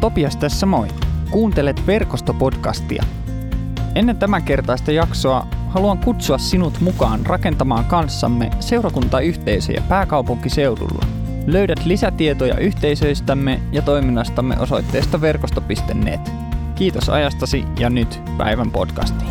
Topias 0.00 0.36
tässä 0.36 0.66
moi. 0.66 0.88
Kuuntelet 1.30 1.86
verkostopodcastia. 1.86 3.02
Ennen 3.94 4.16
tämän 4.16 4.42
kertaista 4.42 4.92
jaksoa 4.92 5.46
haluan 5.68 5.98
kutsua 5.98 6.38
sinut 6.38 6.80
mukaan 6.80 7.26
rakentamaan 7.26 7.84
kanssamme 7.84 8.50
seurakuntayhteisöjä 8.60 9.82
pääkaupunkiseudulla. 9.88 11.06
Löydät 11.46 11.84
lisätietoja 11.84 12.58
yhteisöistämme 12.58 13.60
ja 13.72 13.82
toiminnastamme 13.82 14.56
osoitteesta 14.58 15.20
verkosto.net. 15.20 16.32
Kiitos 16.74 17.08
ajastasi 17.08 17.64
ja 17.78 17.90
nyt 17.90 18.20
päivän 18.38 18.70
podcastiin. 18.70 19.30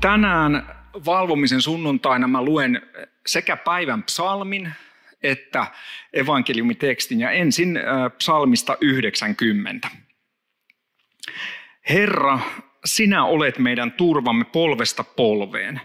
Tänään 0.00 0.66
valvomisen 1.06 1.62
sunnuntaina 1.62 2.28
mä 2.28 2.42
luen 2.42 2.82
sekä 3.26 3.56
päivän 3.56 4.02
psalmin 4.02 4.72
että 5.22 5.66
evankeliumitekstin 6.12 7.20
ja 7.20 7.30
ensin 7.30 7.78
psalmista 8.18 8.76
90. 8.80 9.88
Herra, 11.88 12.38
sinä 12.84 13.24
olet 13.24 13.58
meidän 13.58 13.92
turvamme 13.92 14.44
polvesta 14.44 15.04
polveen. 15.04 15.80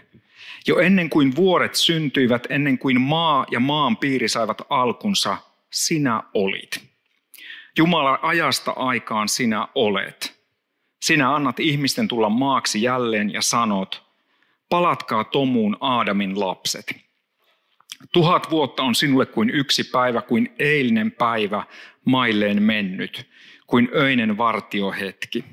Jo 0.66 0.78
ennen 0.78 1.10
kuin 1.10 1.36
vuoret 1.36 1.74
syntyivät, 1.74 2.46
ennen 2.50 2.78
kuin 2.78 3.00
maa 3.00 3.46
ja 3.50 3.60
maan 3.60 3.96
piiri 3.96 4.28
saivat 4.28 4.62
alkunsa, 4.70 5.36
sinä 5.70 6.22
olit. 6.34 6.84
Jumala 7.78 8.18
ajasta 8.22 8.72
aikaan 8.76 9.28
sinä 9.28 9.68
olet. 9.74 10.44
Sinä 11.02 11.34
annat 11.34 11.60
ihmisten 11.60 12.08
tulla 12.08 12.28
maaksi 12.28 12.82
jälleen 12.82 13.32
ja 13.32 13.42
sanot, 13.42 14.02
palatkaa 14.68 15.24
tomuun 15.24 15.76
Aadamin 15.80 16.40
lapset. 16.40 17.03
Tuhat 18.12 18.50
vuotta 18.50 18.82
on 18.82 18.94
sinulle 18.94 19.26
kuin 19.26 19.50
yksi 19.50 19.84
päivä, 19.84 20.22
kuin 20.22 20.54
eilinen 20.58 21.12
päivä 21.12 21.64
mailleen 22.04 22.62
mennyt, 22.62 23.28
kuin 23.66 23.88
öinen 23.94 24.36
vartiohetki. 24.36 25.44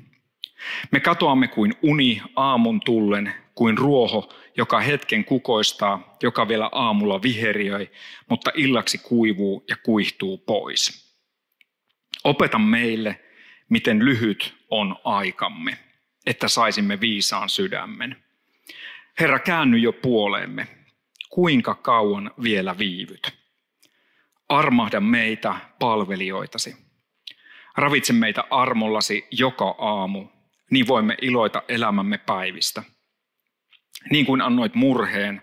Me 0.90 1.00
katoamme 1.00 1.48
kuin 1.48 1.74
uni 1.82 2.22
aamun 2.36 2.80
tullen, 2.80 3.32
kuin 3.54 3.78
ruoho, 3.78 4.32
joka 4.56 4.80
hetken 4.80 5.24
kukoistaa, 5.24 6.16
joka 6.22 6.48
vielä 6.48 6.68
aamulla 6.72 7.22
viheriöi, 7.22 7.90
mutta 8.30 8.50
illaksi 8.54 8.98
kuivuu 8.98 9.64
ja 9.68 9.76
kuihtuu 9.76 10.38
pois. 10.38 11.12
Opeta 12.24 12.58
meille, 12.58 13.20
miten 13.68 14.04
lyhyt 14.04 14.54
on 14.70 14.96
aikamme, 15.04 15.78
että 16.26 16.48
saisimme 16.48 17.00
viisaan 17.00 17.48
sydämen. 17.48 18.16
Herra, 19.20 19.38
käänny 19.38 19.78
jo 19.78 19.92
puoleemme. 19.92 20.68
Kuinka 21.32 21.74
kauan 21.74 22.30
vielä 22.42 22.78
viivyt? 22.78 23.32
Armahda 24.48 25.00
meitä 25.00 25.54
palvelijoitasi. 25.78 26.76
Ravitse 27.76 28.12
meitä 28.12 28.44
armollasi 28.50 29.26
joka 29.30 29.74
aamu, 29.78 30.28
niin 30.70 30.88
voimme 30.88 31.16
iloita 31.22 31.62
elämämme 31.68 32.18
päivistä. 32.18 32.82
Niin 34.10 34.26
kuin 34.26 34.40
annoit 34.40 34.74
murheen, 34.74 35.42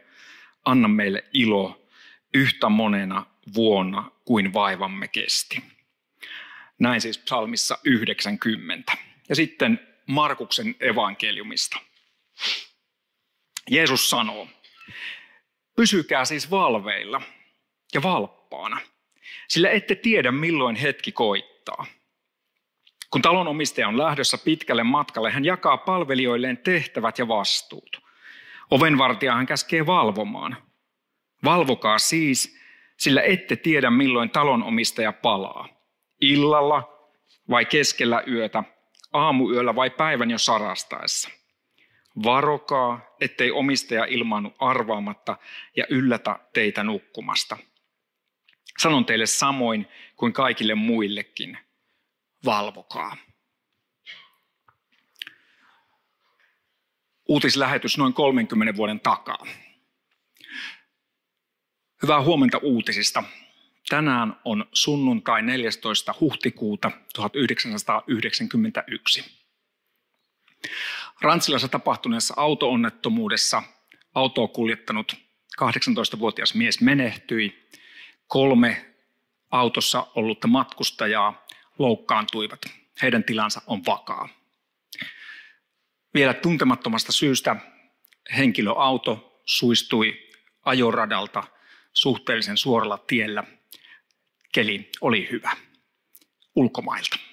anna 0.66 0.88
meille 0.88 1.24
ilo 1.34 1.88
yhtä 2.34 2.70
monena 2.70 3.26
vuonna 3.56 4.12
kuin 4.26 4.54
vaivamme 4.54 5.08
kesti. 5.08 5.64
Näin 6.80 7.02
siis 7.02 7.18
psalmissa 7.18 7.78
90. 7.84 8.98
Ja 9.30 9.36
sitten 9.36 9.80
Markuksen 10.08 10.76
evankeliumista. 10.80 11.80
Jeesus 13.70 14.10
sanoo, 14.10 14.48
pysykää 15.80 16.26
siis 16.26 16.52
valveilla 16.52 17.22
ja 17.94 18.04
valppaana, 18.04 18.78
sillä 19.48 19.70
ette 19.70 19.96
tiedä 19.96 20.32
milloin 20.32 20.76
hetki 20.76 21.12
koittaa. 21.12 21.86
Kun 23.12 23.22
talonomistaja 23.22 23.88
on 23.88 23.98
lähdössä 23.98 24.38
pitkälle 24.38 24.84
matkalle, 24.84 25.32
hän 25.32 25.46
jakaa 25.46 25.78
palvelijoilleen 25.78 26.58
tehtävät 26.58 27.20
ja 27.20 27.28
vastuut. 27.28 28.02
Ovenvartija 28.72 29.36
hän 29.36 29.46
käskee 29.46 29.86
valvomaan. 29.86 30.58
Valvokaa 31.44 32.00
siis, 32.00 32.58
sillä 32.98 33.22
ette 33.22 33.56
tiedä 33.56 33.90
milloin 33.90 34.30
talonomistaja 34.30 35.12
palaa. 35.12 35.70
Illalla 36.22 37.10
vai 37.50 37.66
keskellä 37.66 38.24
yötä, 38.28 38.64
aamuyöllä 39.14 39.76
vai 39.76 39.90
päivän 39.90 40.32
jo 40.32 40.38
sarastaessa. 40.38 41.39
Varokaa, 42.24 43.16
ettei 43.22 43.52
omistaja 43.52 44.06
ilmaannu 44.06 44.56
arvaamatta 44.60 45.38
ja 45.76 45.86
yllätä 45.90 46.40
teitä 46.54 46.84
nukkumasta. 46.84 47.58
Sanon 48.80 49.06
teille 49.06 49.26
samoin 49.26 49.88
kuin 50.16 50.34
kaikille 50.34 50.76
muillekin. 50.76 51.58
Valvokaa. 52.46 53.18
Uutislähetys 57.28 57.98
noin 57.98 58.14
30 58.14 58.76
vuoden 58.76 59.00
takaa. 59.00 59.46
Hyvää 62.02 62.22
huomenta 62.22 62.58
uutisista. 62.58 63.24
Tänään 63.90 64.40
on 64.46 64.66
sunnuntai 64.74 65.42
14. 65.42 66.16
huhtikuuta 66.20 66.92
1991. 67.14 69.40
Rantsilassa 71.22 71.68
tapahtuneessa 71.68 72.34
auto-onnettomuudessa 72.38 73.64
autoa 74.16 74.48
kuljettanut 74.48 75.16
18-vuotias 75.62 76.54
mies 76.54 76.82
menehtyi. 76.82 77.70
Kolme 78.28 78.86
autossa 79.52 80.08
ollutta 80.16 80.48
matkustajaa 80.48 81.46
loukkaantuivat. 81.80 82.62
Heidän 83.02 83.24
tilansa 83.24 83.62
on 83.68 83.86
vakaa. 83.86 84.30
Vielä 86.14 86.34
tuntemattomasta 86.34 87.12
syystä 87.12 87.56
henkilöauto 88.38 89.42
suistui 89.46 90.30
ajoradalta 90.66 91.44
suhteellisen 91.94 92.58
suoralla 92.58 92.98
tiellä. 92.98 93.44
Keli 94.54 94.90
oli 95.02 95.28
hyvä 95.32 95.52
ulkomailta. 96.56 97.29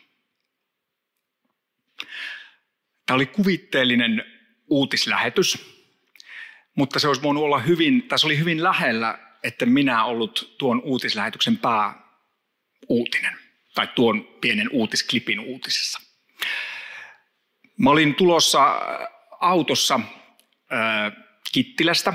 Tämä 3.06 3.14
oli 3.14 3.26
kuvitteellinen 3.26 4.24
uutislähetys, 4.68 5.76
mutta 6.74 6.98
se 6.98 7.08
olisi 7.08 7.22
voinut 7.22 7.44
olla 7.44 7.58
hyvin, 7.58 8.02
tässä 8.02 8.26
oli 8.26 8.38
hyvin 8.38 8.62
lähellä, 8.62 9.18
että 9.42 9.66
minä 9.66 10.04
ollut 10.04 10.54
tuon 10.58 10.82
uutislähetyksen 10.84 11.58
pääuutinen 11.58 13.38
tai 13.74 13.86
tuon 13.94 14.24
pienen 14.40 14.68
uutisklipin 14.72 15.40
uutisissa. 15.40 16.00
Mä 17.78 17.90
olin 17.90 18.14
tulossa 18.14 18.80
autossa 19.40 20.00
äh, 20.72 21.12
Kittilästä. 21.52 22.14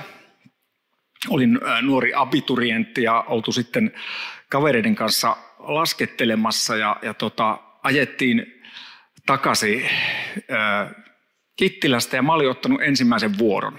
Olin 1.30 1.60
äh, 1.68 1.82
nuori 1.82 2.14
abiturientti 2.14 3.04
ja 3.04 3.22
oltu 3.22 3.52
sitten 3.52 3.94
kavereiden 4.50 4.96
kanssa 4.96 5.38
laskettelemassa 5.60 6.76
ja, 6.78 7.00
ja 7.02 7.14
tota, 7.14 7.60
ajettiin 7.84 8.61
takaisin 9.26 9.90
Kittilästä 11.56 12.16
ja 12.16 12.22
mä 12.22 12.34
olin 12.34 12.50
ottanut 12.50 12.82
ensimmäisen 12.82 13.38
vuoron. 13.38 13.74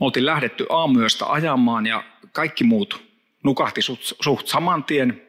Me 0.00 0.06
oltiin 0.06 0.26
lähdetty 0.26 0.66
aamuyöstä 0.70 1.26
ajamaan 1.26 1.86
ja 1.86 2.04
kaikki 2.32 2.64
muut 2.64 3.02
nukahti 3.44 3.82
suht, 3.82 4.02
suht 4.02 4.46
saman 4.46 4.84
tien. 4.84 5.22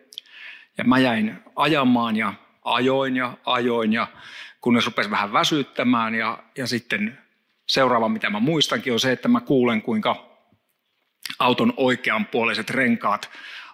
Ja 0.78 0.84
mä 0.84 1.00
jäin 1.00 1.36
ajamaan 1.56 2.16
ja 2.16 2.34
ajoin 2.64 3.16
ja 3.16 3.38
ajoin 3.46 3.94
ja 3.94 4.08
kunnes 4.62 4.86
rupesi 4.86 5.12
vähän 5.12 5.34
väsyttämään 5.34 6.16
ja, 6.16 6.44
ja 6.58 6.68
sitten 6.68 7.18
seuraava, 7.68 8.10
mitä 8.10 8.30
mä 8.30 8.40
muistankin, 8.40 8.94
on 8.94 9.00
se, 9.00 9.12
että 9.12 9.28
mä 9.28 9.42
kuulen, 9.42 9.82
kuinka 9.82 10.32
auton 11.40 11.74
oikeanpuoliset 11.78 12.70
renkaat 12.70 13.30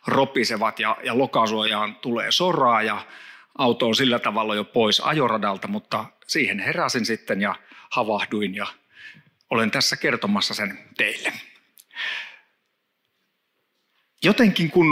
ropisevat 0.08 0.80
ja, 0.80 0.98
ja 1.04 1.18
lokasuojaan 1.18 1.96
tulee 1.96 2.32
soraa 2.32 2.82
ja 2.84 3.06
auto 3.58 3.88
on 3.88 3.96
sillä 3.96 4.20
tavalla 4.20 4.56
jo 4.56 4.64
pois 4.64 5.00
ajoradalta, 5.00 5.68
mutta 5.68 6.06
siihen 6.28 6.60
heräsin 6.60 7.06
sitten 7.06 7.42
ja 7.42 7.56
havahduin 7.90 8.56
ja 8.56 8.68
olen 9.50 9.72
tässä 9.72 9.98
kertomassa 9.98 10.54
sen 10.54 10.80
teille. 10.98 11.34
Jotenkin 14.24 14.72
kun 14.72 14.86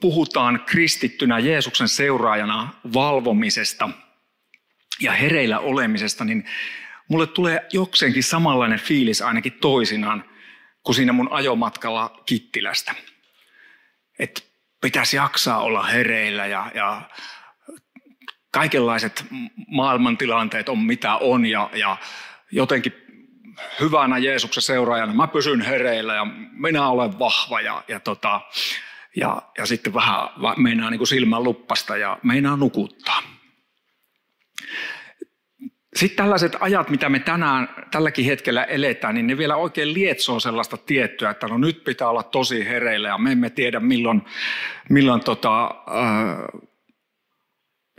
puhutaan 0.00 0.64
kristittynä 0.66 1.38
Jeesuksen 1.38 1.88
seuraajana 1.88 2.72
valvomisesta 2.94 3.88
ja 5.00 5.12
hereillä 5.12 5.58
olemisesta, 5.58 6.24
niin 6.24 6.44
mulle 7.08 7.26
tulee 7.26 7.66
jokseenkin 7.72 8.22
samanlainen 8.22 8.80
fiilis 8.80 9.22
ainakin 9.22 9.52
toisinaan 9.52 10.24
kuin 10.82 10.96
siinä 10.96 11.12
mun 11.12 11.32
ajomatkalla 11.32 12.22
Kittilästä. 12.26 12.94
Että 14.18 14.42
pitäisi 14.80 15.16
jaksaa 15.16 15.58
olla 15.62 15.82
hereillä 15.82 16.46
ja, 16.46 16.70
ja 16.74 17.02
kaikenlaiset 18.56 19.24
maailmantilanteet 19.66 20.68
on 20.68 20.78
mitä 20.78 21.16
on 21.16 21.46
ja, 21.46 21.70
ja 21.74 21.96
jotenkin 22.52 22.92
hyvänä 23.80 24.18
Jeesuksen 24.18 24.62
seuraajana 24.62 25.14
mä 25.14 25.26
pysyn 25.26 25.60
hereillä 25.60 26.14
ja 26.14 26.26
minä 26.52 26.88
olen 26.88 27.18
vahva 27.18 27.60
ja, 27.60 27.84
ja, 27.88 28.00
tota, 28.00 28.40
Ja, 29.16 29.42
ja 29.58 29.66
sitten 29.66 29.94
vähän 29.94 30.28
meinaa 30.56 30.90
niin 30.90 31.06
silmän 31.06 31.44
luppasta 31.44 31.96
ja 31.96 32.18
meinaa 32.22 32.56
nukuttaa. 32.56 33.22
Sitten 35.96 36.16
tällaiset 36.16 36.56
ajat, 36.60 36.90
mitä 36.90 37.08
me 37.08 37.18
tänään 37.18 37.68
tälläkin 37.90 38.24
hetkellä 38.24 38.64
eletään, 38.64 39.14
niin 39.14 39.26
ne 39.26 39.38
vielä 39.38 39.56
oikein 39.56 39.94
lietsoo 39.94 40.40
sellaista 40.40 40.76
tiettyä, 40.76 41.30
että 41.30 41.46
no 41.46 41.58
nyt 41.58 41.84
pitää 41.84 42.08
olla 42.08 42.22
tosi 42.22 42.64
hereillä 42.64 43.08
ja 43.08 43.18
me 43.18 43.32
emme 43.32 43.50
tiedä 43.50 43.80
milloin, 43.80 44.22
milloin 44.90 45.20
tota, 45.24 45.64
äh, 45.64 46.65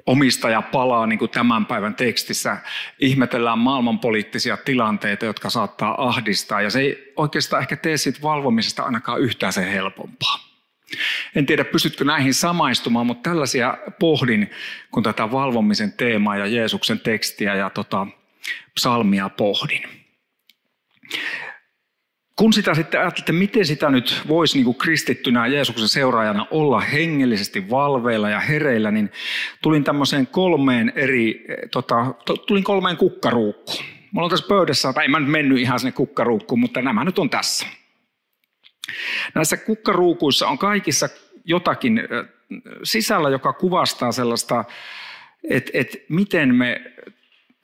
omistaja 0.08 0.62
palaa 0.62 1.08
niin 1.08 1.20
kuin 1.20 1.32
tämän 1.32 1.66
päivän 1.66 1.96
tekstissä. 1.96 2.58
Ihmetellään 3.00 3.60
maailmanpoliittisia 3.60 4.58
tilanteita, 4.58 5.26
jotka 5.26 5.50
saattaa 5.50 6.08
ahdistaa 6.08 6.62
ja 6.62 6.70
se 6.70 6.80
ei 6.80 7.14
oikeastaan 7.16 7.62
ehkä 7.62 7.76
tee 7.76 7.98
siitä 7.98 8.20
valvomisesta 8.22 8.84
ainakaan 8.84 9.22
yhtään 9.22 9.54
sen 9.54 9.68
helpompaa. 9.68 10.48
En 11.36 11.46
tiedä, 11.46 11.66
pystytkö 11.66 12.04
näihin 12.06 12.34
samaistumaan, 12.34 13.06
mutta 13.06 13.30
tällaisia 13.30 13.78
pohdin, 14.00 14.52
kun 14.92 15.04
tätä 15.04 15.32
valvomisen 15.32 15.94
teemaa 15.94 16.38
ja 16.38 16.48
Jeesuksen 16.48 17.00
tekstiä 17.00 17.56
ja 17.56 17.70
tota, 17.70 18.08
psalmia 18.76 19.30
pohdin. 19.30 19.84
Kun 22.38 22.54
sitä 22.54 22.74
sitten 22.74 23.00
ajattelin, 23.00 23.24
että 23.24 23.34
miten 23.34 23.66
sitä 23.66 23.90
nyt 23.90 24.22
voisi 24.28 24.58
niin 24.58 24.66
kuin 24.66 24.78
kristittynä 24.78 25.48
Jeesuksen 25.48 25.88
seuraajana 25.88 26.48
olla 26.52 26.80
hengellisesti 26.80 27.70
valveilla 27.70 28.30
ja 28.30 28.40
hereillä, 28.40 28.92
niin 28.92 29.12
tulin 29.62 29.84
tämmöiseen 29.84 30.28
kolmeen 30.28 30.94
eri, 30.96 31.46
tota, 31.72 32.14
tulin 32.48 32.64
kolmeen 32.64 32.98
kukkaruukkuun. 32.98 33.86
Mulla 34.12 34.26
on 34.26 34.30
tässä 34.30 34.48
pöydässä, 34.48 34.94
tai 34.94 35.06
en 35.06 35.12
mä 35.12 35.20
nyt 35.20 35.30
mennyt 35.30 35.60
ihan 35.60 35.80
sinne 35.80 35.92
kukkaruukkuun, 35.92 36.60
mutta 36.60 36.82
nämä 36.82 37.04
nyt 37.04 37.20
on 37.20 37.30
tässä. 37.30 37.68
Näissä 39.36 39.58
kukkaruukuissa 39.58 40.48
on 40.48 40.58
kaikissa 40.58 41.10
jotakin 41.46 42.02
sisällä, 42.84 43.30
joka 43.30 43.54
kuvastaa 43.54 44.12
sellaista, 44.12 44.66
että, 45.50 45.72
että 45.74 45.98
miten 46.10 46.56
me 46.56 46.82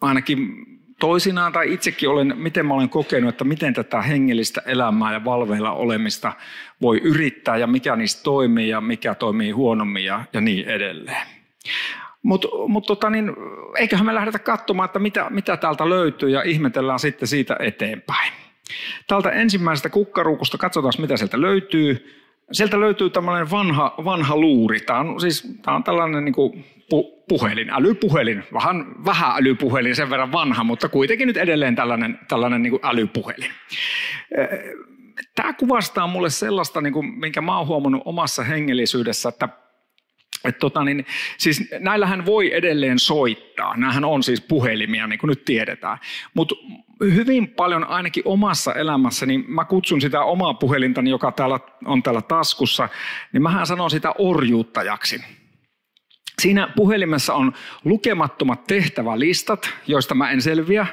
ainakin 0.02 0.66
toisinaan 1.04 1.54
tai 1.54 1.74
itsekin 1.74 2.10
olen, 2.10 2.34
miten 2.38 2.66
mä 2.66 2.74
olen 2.74 2.90
kokenut, 2.90 3.30
että 3.30 3.44
miten 3.44 3.74
tätä 3.74 4.02
hengellistä 4.02 4.62
elämää 4.66 5.14
ja 5.14 5.26
valveilla 5.26 5.72
olemista 5.72 6.34
voi 6.82 7.02
yrittää 7.04 7.58
ja 7.58 7.68
mikä 7.68 7.96
niistä 7.96 8.24
toimii 8.24 8.70
ja 8.70 8.82
mikä 8.82 9.16
toimii 9.16 9.52
huonommin 9.52 10.06
ja, 10.06 10.24
ja 10.34 10.42
niin 10.42 10.68
edelleen. 10.68 11.28
Mutta 12.22 12.48
mut 12.68 12.86
tota 12.86 13.10
niin, 13.10 13.32
eiköhän 13.78 14.06
me 14.06 14.16
lähdetä 14.16 14.40
katsomaan, 14.40 14.86
että 14.86 15.00
mitä, 15.00 15.28
mitä 15.30 15.58
täältä 15.58 15.90
löytyy 15.90 16.30
ja 16.30 16.42
ihmetellään 16.42 17.00
sitten 17.00 17.28
siitä 17.28 17.56
eteenpäin. 17.60 18.32
Tältä 19.08 19.30
ensimmäisestä 19.30 19.90
kukkaruukusta 19.90 20.58
katsotaan, 20.58 20.94
mitä 20.98 21.18
sieltä 21.18 21.42
löytyy. 21.42 22.20
Sieltä 22.52 22.80
löytyy 22.80 23.10
tämmöinen 23.10 23.52
vanha, 23.52 23.96
vanha 24.06 24.38
luuri. 24.38 24.80
Tämä 24.80 25.00
on, 25.00 25.22
siis, 25.22 25.58
tämä 25.62 25.78
on 25.78 25.84
tällainen 25.84 26.26
niin 26.26 26.34
kuin 26.34 26.66
pu, 26.94 27.24
puhelin, 27.30 27.70
älypuhelin. 27.70 28.44
Vähän, 28.54 28.86
vähän 29.06 29.32
älypuhelin, 29.36 29.96
sen 29.96 30.10
verran 30.10 30.32
vanha, 30.32 30.64
mutta 30.64 30.90
kuitenkin 30.90 31.28
nyt 31.28 31.38
edelleen 31.38 31.76
tällainen, 31.76 32.20
tällainen 32.28 32.64
niin 32.64 32.72
kuin 32.72 32.86
älypuhelin. 32.86 33.52
Tämä 35.36 35.54
kuvastaa 35.54 36.08
mulle 36.08 36.30
sellaista, 36.30 36.82
niin 36.82 36.94
kuin, 36.94 37.20
minkä 37.20 37.42
mä 37.42 37.58
oon 37.58 37.68
huomannut 37.68 38.02
omassa 38.06 38.44
hengellisyydessä, 38.44 39.30
että 39.30 39.50
et 40.46 40.60
tota 40.60 40.84
niin, 40.84 41.06
siis 41.38 41.70
näillähän 41.80 42.26
voi 42.26 42.54
edelleen 42.54 43.00
soittaa. 43.00 43.78
Nämähän 43.78 44.06
on 44.06 44.24
siis 44.24 44.42
puhelimia, 44.42 45.08
niin 45.08 45.20
kuin 45.20 45.30
nyt 45.30 45.46
tiedetään. 45.46 45.98
Mutta 46.34 46.56
hyvin 47.02 47.48
paljon 47.48 47.84
ainakin 47.84 48.24
omassa 48.26 48.74
elämässäni, 48.74 49.38
niin 49.38 49.52
mä 49.52 49.66
kutsun 49.66 50.02
sitä 50.02 50.24
omaa 50.24 50.54
puhelintani, 50.54 51.10
joka 51.10 51.32
täällä 51.32 51.60
on 51.86 52.04
täällä 52.04 52.22
taskussa, 52.22 52.90
niin 53.34 53.44
mähän 53.44 53.68
sanon 53.68 53.90
sitä 53.90 54.14
orjuuttajaksi. 54.18 55.43
Siinä 56.44 56.68
puhelimessa 56.76 57.34
on 57.34 57.54
lukemattomat 57.86 58.64
tehtävälistat, 58.64 59.70
joista 59.88 60.16
mä 60.16 60.32
en 60.32 60.42
selviä. 60.42 60.88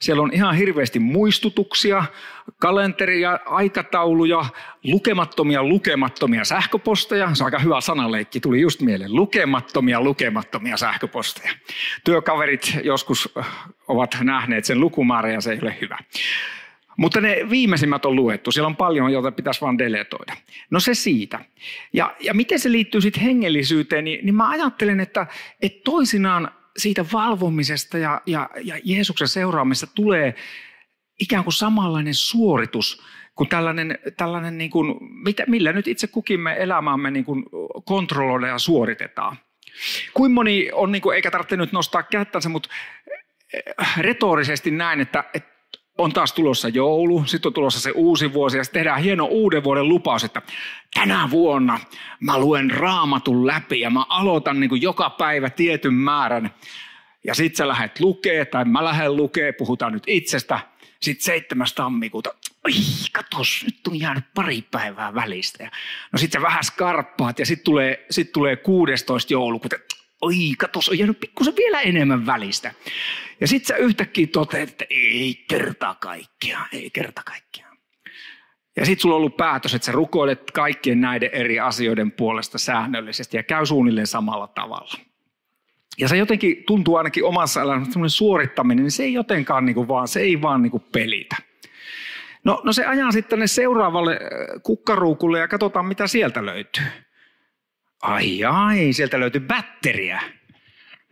Siellä 0.00 0.22
on 0.22 0.32
ihan 0.32 0.54
hirveästi 0.54 0.98
muistutuksia, 0.98 2.04
kalenteria, 2.58 3.38
aikatauluja, 3.46 4.44
lukemattomia 4.84 5.62
lukemattomia 5.62 6.44
sähköposteja. 6.44 7.34
Se 7.34 7.42
on 7.42 7.46
aika 7.46 7.58
hyvä 7.58 7.80
sanaleikki, 7.80 8.40
tuli 8.40 8.60
just 8.60 8.80
mieleen. 8.80 9.14
Lukemattomia 9.14 10.00
lukemattomia 10.00 10.76
sähköposteja. 10.76 11.52
Työkaverit 12.04 12.76
joskus 12.84 13.34
ovat 13.88 14.16
nähneet 14.20 14.64
sen 14.64 14.80
lukumäärä 14.80 15.32
ja 15.32 15.40
se 15.40 15.52
ei 15.52 15.58
ole 15.62 15.76
hyvä. 15.80 15.98
Mutta 16.96 17.20
ne 17.20 17.36
viimeisimmät 17.50 18.04
on 18.04 18.16
luettu. 18.16 18.52
Siellä 18.52 18.66
on 18.66 18.76
paljon, 18.76 19.12
joita 19.12 19.32
pitäisi 19.32 19.60
vaan 19.60 19.78
deletoida. 19.78 20.36
No 20.70 20.80
se 20.80 20.94
siitä. 20.94 21.44
Ja, 21.92 22.14
ja 22.20 22.34
miten 22.34 22.58
se 22.58 22.72
liittyy 22.72 23.00
sitten 23.00 23.22
hengellisyyteen, 23.22 24.04
niin, 24.04 24.26
niin 24.26 24.34
mä 24.34 24.50
ajattelen, 24.50 25.00
että, 25.00 25.26
että 25.62 25.80
toisinaan 25.84 26.50
siitä 26.76 27.04
valvomisesta 27.12 27.98
ja, 27.98 28.22
ja, 28.26 28.50
ja 28.62 28.80
Jeesuksen 28.84 29.28
seuraamisesta 29.28 29.94
tulee 29.94 30.34
ikään 31.20 31.44
kuin 31.44 31.54
samanlainen 31.54 32.14
suoritus 32.14 33.02
kuin 33.34 33.48
tällainen, 33.48 33.98
tällainen 34.16 34.58
niin 34.58 34.70
kuin, 34.70 34.94
millä 35.46 35.72
nyt 35.72 35.88
itse 35.88 36.06
kukin 36.06 36.40
me 36.40 36.56
elämäämme 36.58 37.10
niin 37.10 37.24
kuin 37.24 37.44
kontrolloida 37.84 38.46
ja 38.46 38.58
suoritetaan. 38.58 39.36
Kuin 40.14 40.32
moni 40.32 40.70
on, 40.72 40.92
niin 40.92 41.02
kuin, 41.02 41.16
eikä 41.16 41.30
tarvitse 41.30 41.56
nyt 41.56 41.72
nostaa 41.72 42.02
kättänsä, 42.02 42.48
mutta 42.48 42.68
eh, 43.52 43.62
retorisesti 43.98 44.70
näin, 44.70 45.00
että, 45.00 45.24
että 45.34 45.53
on 45.98 46.12
taas 46.12 46.32
tulossa 46.32 46.68
joulu, 46.68 47.24
sitten 47.26 47.48
on 47.48 47.52
tulossa 47.52 47.80
se 47.80 47.90
uusi 47.90 48.32
vuosi 48.32 48.56
ja 48.56 48.64
sitten 48.64 48.80
tehdään 48.80 49.02
hieno 49.02 49.24
uuden 49.24 49.64
vuoden 49.64 49.88
lupaus, 49.88 50.24
että 50.24 50.42
tänä 50.94 51.28
vuonna 51.30 51.80
mä 52.20 52.38
luen 52.38 52.70
raamatun 52.70 53.46
läpi 53.46 53.80
ja 53.80 53.90
mä 53.90 54.04
aloitan 54.08 54.60
niin 54.60 54.82
joka 54.82 55.10
päivä 55.10 55.50
tietyn 55.50 55.94
määrän. 55.94 56.54
Ja 57.24 57.34
sitten 57.34 57.56
sä 57.56 57.68
lähdet 57.68 58.00
lukee 58.00 58.44
tai 58.44 58.64
mä 58.64 58.84
lähden 58.84 59.16
lukee, 59.16 59.52
puhutaan 59.52 59.92
nyt 59.92 60.02
itsestä. 60.06 60.60
Sitten 61.00 61.24
7. 61.24 61.66
tammikuuta, 61.74 62.34
oi 62.64 62.72
katos, 63.12 63.62
nyt 63.64 63.86
on 63.86 64.00
jäänyt 64.00 64.24
pari 64.34 64.64
päivää 64.70 65.14
välistä. 65.14 65.70
no 66.12 66.18
sitten 66.18 66.40
sä 66.40 66.46
vähän 66.46 66.64
skarppaat 66.64 67.38
ja 67.38 67.46
sitten 67.46 67.64
tulee, 67.64 68.06
sit 68.10 68.32
tulee 68.32 68.56
16. 68.56 69.32
joulukuuta, 69.32 69.76
oi 70.24 70.54
katos, 70.58 70.88
on 70.88 70.98
jäänyt 70.98 71.20
pikkusen 71.20 71.56
vielä 71.56 71.80
enemmän 71.80 72.26
välistä. 72.26 72.74
Ja 73.40 73.46
sitten 73.48 73.66
sä 73.66 73.76
yhtäkkiä 73.76 74.26
toteat, 74.26 74.68
että 74.68 74.84
ei 74.90 75.44
kerta 75.48 75.96
kaikkiaan, 76.00 76.68
ei 76.72 76.90
kerta 76.90 77.22
kaikkiaan. 77.24 77.78
Ja 78.76 78.86
sitten 78.86 79.02
sulla 79.02 79.14
on 79.14 79.18
ollut 79.18 79.36
päätös, 79.36 79.74
että 79.74 79.86
sä 79.86 79.92
rukoilet 79.92 80.50
kaikkien 80.50 81.00
näiden 81.00 81.30
eri 81.32 81.60
asioiden 81.60 82.12
puolesta 82.12 82.58
säännöllisesti 82.58 83.36
ja 83.36 83.42
käy 83.42 83.66
suunnilleen 83.66 84.06
samalla 84.06 84.46
tavalla. 84.46 84.94
Ja 85.98 86.08
se 86.08 86.16
jotenkin 86.16 86.64
tuntuu 86.66 86.96
ainakin 86.96 87.24
omassa 87.24 87.62
elämässä, 87.62 87.92
semmoinen 87.92 88.10
suorittaminen, 88.10 88.84
niin 88.84 88.90
se 88.90 89.02
ei 89.02 89.12
jotenkaan 89.12 89.64
niin 89.64 89.74
kuin 89.74 89.88
vaan, 89.88 90.08
se 90.08 90.20
ei 90.20 90.42
vaan 90.42 90.62
niin 90.62 90.70
kuin 90.70 90.84
pelitä. 90.92 91.36
No, 92.44 92.60
no 92.64 92.72
se 92.72 92.86
ajaa 92.86 93.12
sitten 93.12 93.30
tänne 93.30 93.46
seuraavalle 93.46 94.12
äh, 94.12 94.62
kukkaruukulle 94.62 95.38
ja 95.38 95.48
katsotaan 95.48 95.86
mitä 95.86 96.06
sieltä 96.06 96.46
löytyy. 96.46 96.84
Ai 98.04 98.44
ai, 98.44 98.92
sieltä 98.92 99.20
löytyy 99.20 99.40
batteria. 99.40 100.20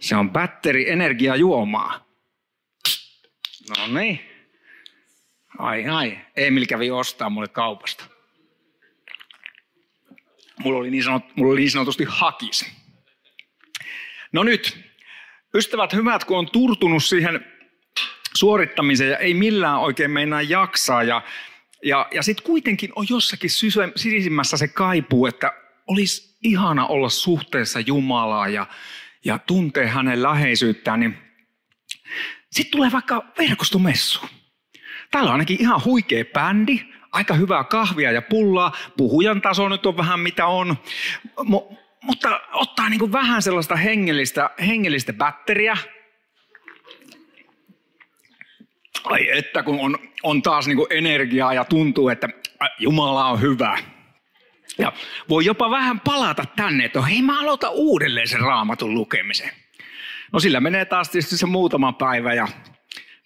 Se 0.01 0.17
on 0.17 0.31
batteri 0.31 0.91
energiajuomaa. 0.91 2.07
No 3.79 3.87
niin. 3.87 4.21
Ai 5.59 5.89
ai, 5.89 6.19
Emil 6.37 6.67
kävi 6.67 6.91
ostaa 6.91 7.31
mulle 7.31 7.49
kaupasta. 7.49 8.05
Mulla 10.59 10.79
oli 10.79 10.91
niin, 10.91 11.05
sanot, 11.05 11.37
mulla 11.37 11.53
oli 11.53 11.61
niin 11.61 11.71
sanotusti 11.71 12.05
hakis. 12.09 12.71
No 14.33 14.43
nyt, 14.43 14.79
ystävät 15.55 15.93
hyvät, 15.93 16.25
kun 16.25 16.39
on 16.39 16.51
turtunut 16.51 17.05
siihen 17.05 17.47
suorittamiseen 18.35 19.11
ja 19.11 19.19
ei 19.19 19.35
millään 19.35 19.79
oikein 19.79 20.11
meinaa 20.11 20.43
jaksaa 20.43 21.03
ja, 21.03 21.23
ja, 21.85 22.09
ja 22.15 22.23
sitten 22.23 22.47
kuitenkin 22.47 22.93
on 22.97 23.07
jossakin 23.11 23.51
sisimmässä 23.97 24.57
se 24.57 24.69
kaipuu, 24.69 25.27
että 25.27 25.53
olisi 25.87 26.32
ihana 26.43 26.87
olla 26.87 27.09
suhteessa 27.09 27.81
Jumalaa 27.81 28.49
ja, 28.49 28.67
ja 29.25 29.39
tuntee 29.39 29.87
hänen 29.87 30.23
läheisyyttään, 30.23 31.01
niin 31.01 31.19
sitten 32.51 32.73
tulee 32.73 32.93
vaikka 32.93 33.25
verkostomessu. 33.39 34.21
Täällä 35.11 35.29
on 35.29 35.33
ainakin 35.33 35.61
ihan 35.61 35.85
huikea 35.85 36.25
bändi, 36.25 36.81
aika 37.13 37.35
hyvää 37.35 37.65
kahvia 37.65 38.13
ja 38.13 38.23
pullaa. 38.23 38.73
Puhujan 38.97 39.41
taso 39.41 39.69
nyt 39.69 39.87
on 39.87 39.97
vähän 39.97 40.21
mitä 40.21 40.47
on. 40.47 40.77
M- 41.45 41.75
mutta 42.03 42.41
ottaa 42.53 42.89
niin 42.89 42.99
kuin 42.99 43.13
vähän 43.13 43.43
sellaista 43.43 43.77
hengellistä, 43.77 44.51
hengellistä 44.67 45.13
batteria. 45.13 45.77
Ai 49.05 49.39
että 49.39 49.63
kun 49.63 49.81
on, 49.81 49.99
on 50.23 50.43
taas 50.43 50.67
niin 50.67 50.77
kuin 50.77 50.87
energiaa 50.91 51.55
ja 51.55 51.65
tuntuu, 51.65 52.09
että 52.09 52.29
Jumala 52.79 53.27
on 53.27 53.41
hyvä. 53.41 53.79
Ja 54.79 54.93
voi 55.29 55.45
jopa 55.45 55.71
vähän 55.71 56.01
palata 56.01 56.45
tänne, 56.57 56.85
että 56.85 57.03
hei 57.03 57.23
mä 57.23 57.41
aloitan 57.41 57.71
uudelleen 57.73 58.29
sen 58.29 58.41
raamatun 58.41 58.95
lukemisen. 58.95 59.51
No 60.33 60.41
sillä 60.41 60.61
menee 60.61 60.85
taas 60.85 61.11
tietysti 61.11 61.37
se 61.37 61.47
muutama 61.47 61.93
päivä 61.93 62.35
ja 62.35 62.49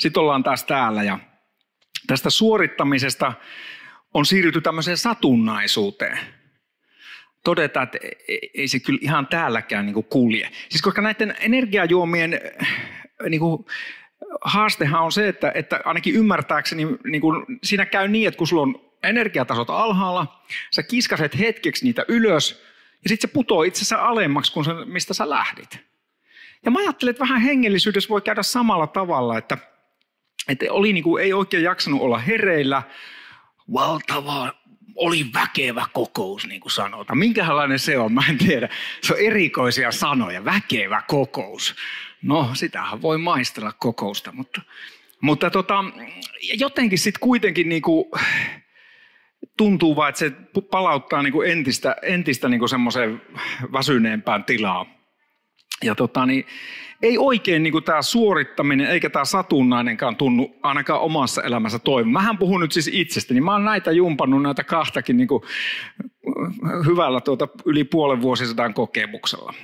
sitten 0.00 0.21
ollaan 0.21 0.43
taas 0.43 0.65
täällä. 0.65 1.03
Ja 1.03 1.19
tästä 2.07 2.31
suorittamisesta 2.31 3.33
on 4.15 4.26
siirrytty 4.26 4.61
tämmöiseen 4.61 4.97
satunnaisuuteen. 4.97 6.19
todeta, 7.45 7.83
että 7.83 7.99
ei 8.55 8.69
se 8.69 8.81
kyllä 8.81 8.99
ihan 9.03 9.26
täälläkään 9.26 9.87
niin 9.87 10.05
kulje. 10.05 10.50
Siis 10.69 10.83
koska 10.83 11.03
näiden 11.03 11.35
energiajuomien 11.41 12.41
niin 13.29 13.41
kuin, 13.41 13.67
haastehan 14.41 15.03
on 15.03 15.12
se, 15.12 15.29
että, 15.29 15.53
että 15.55 15.81
ainakin 15.85 16.15
ymmärtääkseni 16.15 16.87
niin 17.05 17.21
kuin, 17.21 17.47
siinä 17.62 17.87
käy 17.87 18.09
niin, 18.09 18.29
että 18.29 18.38
kun 18.38 18.47
sulla 18.47 18.62
on 18.62 18.86
energiatasot 19.03 19.71
alhaalla, 19.71 20.45
sä 20.71 20.83
kiskaset 20.83 21.38
hetkeksi 21.38 21.85
niitä 21.85 22.05
ylös 22.09 22.62
ja 23.05 23.09
sitten 23.09 23.31
se 23.31 23.33
putoo 23.33 23.62
itse 23.62 23.79
asiassa 23.79 23.97
alemmaksi 23.97 24.53
kuin 24.53 24.65
se, 24.65 24.73
mistä 24.85 25.15
sä 25.15 25.31
lähdit. 25.31 25.79
Ja 26.65 26.71
mä 26.71 26.79
ajattelen, 26.79 27.11
että 27.11 27.21
vähän 27.21 27.41
hengellisyydessä 27.41 28.09
voi 28.09 28.23
käydä 28.23 28.43
samalla 28.43 28.87
tavalla, 28.87 29.38
että, 29.38 29.59
että 30.49 30.65
oli 30.71 30.93
niin 30.93 31.05
kuin, 31.05 31.25
ei 31.25 31.33
oikein 31.33 31.62
jaksanut 31.62 32.00
olla 32.00 32.19
hereillä, 32.19 32.83
valtava, 33.73 34.53
oli 34.95 35.26
väkevä 35.35 35.87
kokous, 35.93 36.47
niin 36.47 36.61
kuin 36.61 36.73
sanotaan. 36.73 37.19
Minkälainen 37.19 37.79
se 37.79 37.99
on, 37.99 38.12
mä 38.12 38.23
en 38.29 38.38
tiedä. 38.38 38.69
Se 39.03 39.12
on 39.12 39.21
erikoisia 39.21 39.93
sanoja, 39.93 40.45
väkevä 40.45 41.03
kokous. 41.09 41.75
No, 42.23 42.50
sitähän 42.55 43.03
voi 43.03 43.19
maistella 43.19 43.73
kokousta, 43.73 44.33
mutta, 44.33 44.61
mutta 45.21 45.50
tota, 45.50 45.85
jotenkin 46.59 46.99
sitten 46.99 47.21
kuitenkin 47.21 47.69
niin 47.69 47.83
kuin, 47.83 48.05
tuntuu 49.57 49.97
vaan, 49.97 50.09
että 50.09 50.19
se 50.19 50.33
palauttaa 50.71 51.23
niin 51.23 51.33
kuin 51.33 51.51
entistä, 51.51 51.97
entistä 52.03 52.49
niin 52.49 52.59
kuin 52.59 52.69
semmoiseen 52.69 53.23
väsyneempään 53.73 54.45
tilaan. 54.45 54.87
Ja 55.85 55.95
tota, 55.95 56.27
niin, 56.27 56.47
ei 57.03 57.19
oikein 57.19 57.63
niin 57.63 57.85
tämä 57.85 58.03
suorittaminen 58.03 58.87
eikä 58.87 59.11
tämä 59.11 59.25
satunnainenkaan 59.25 60.17
tunnu 60.17 60.57
ainakaan 60.63 61.01
omassa 61.01 61.43
elämässä 61.43 61.79
toimia. 61.79 62.13
Mähän 62.13 62.39
puhun 62.39 62.61
nyt 62.61 62.73
siis 62.73 62.91
itsestäni. 62.93 63.41
Mä 63.41 63.53
oon 63.53 63.65
näitä 63.65 63.93
jumpannut 63.93 64.43
näitä 64.43 64.65
kahtakin 64.65 65.17
niin 65.17 65.29
kuin 65.29 65.43
hyvällä 66.87 67.21
tuota, 67.21 67.49
yli 67.65 67.85
puolen 67.85 68.23
vuosisadan 68.23 68.75
kokemuksella. 68.75 69.55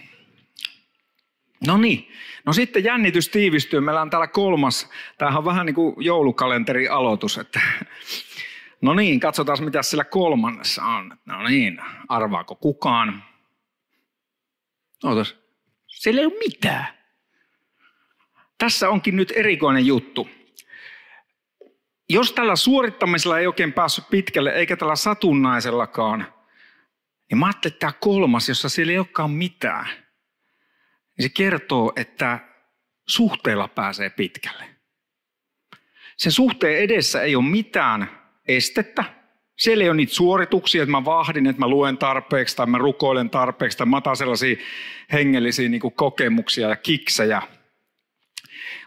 No 1.67 1.77
niin, 1.77 2.09
no 2.47 2.53
sitten 2.53 2.85
jännitys 2.85 3.29
tiivistyy. 3.29 3.81
Meillä 3.81 4.03
on 4.03 4.11
täällä 4.11 4.27
kolmas, 4.27 4.91
tämähän 5.19 5.39
on 5.39 5.45
vähän 5.45 5.67
niin 5.67 5.75
kuin 5.75 5.95
joulukalenteri 5.99 6.89
aloitus, 6.89 7.39
että 7.39 7.61
No 8.83 8.95
niin, 8.95 9.21
katsotaan 9.21 9.65
mitä 9.65 9.83
sillä 9.83 10.05
kolmannessa 10.05 10.85
on. 10.85 11.19
No 11.25 11.43
niin, 11.49 11.79
arvaako 12.09 12.55
kukaan? 12.55 13.25
Ootas, 15.05 15.37
siellä 15.87 16.21
ei 16.21 16.27
ole 16.27 16.39
mitään. 16.39 16.87
Tässä 18.59 18.89
onkin 18.89 19.17
nyt 19.17 19.33
erikoinen 19.37 19.87
juttu. 19.87 20.29
Jos 22.09 22.33
tällä 22.33 22.57
suorittamisella 22.57 23.39
ei 23.39 23.47
oikein 23.47 23.73
päässyt 23.73 24.05
pitkälle, 24.11 24.51
eikä 24.51 24.77
tällä 24.77 24.97
satunnaisellakaan, 24.97 26.35
niin 27.31 27.39
mä 27.39 27.47
ajattelin, 27.47 27.73
että 27.75 27.87
tämä 27.87 27.93
kolmas, 28.01 28.49
jossa 28.49 28.69
siellä 28.69 28.93
ei 28.93 28.99
olekaan 28.99 29.31
mitään, 29.31 29.87
niin 31.19 31.23
se 31.23 31.29
kertoo, 31.29 31.93
että 31.97 32.39
suhteella 33.07 33.69
pääsee 33.69 34.11
pitkälle. 34.11 34.65
Sen 36.17 36.33
suhteen 36.33 36.79
edessä 36.79 37.23
ei 37.23 37.37
ole 37.37 37.45
mitään 37.45 38.22
estettä. 38.49 39.05
Siellä 39.59 39.85
ei 39.85 39.91
ole 39.91 39.97
niitä 39.97 40.15
suorituksia, 40.15 40.83
että 40.83 40.91
mä 40.91 41.05
vahdin, 41.05 41.47
että 41.47 41.61
mä 41.61 41.69
luen 41.69 41.99
tarpeeksi 41.99 42.57
tai 42.57 42.67
mä 42.67 42.79
rukoilen 42.79 43.31
tarpeeksi 43.31 43.79
tai 43.79 43.87
mä 43.87 43.97
otan 43.97 44.17
sellaisia 44.17 44.57
hengellisiä 45.13 45.69
niin 45.69 45.81
kuin 45.81 45.95
kokemuksia 45.95 46.69
ja 46.69 46.77
kiksejä. 46.77 47.43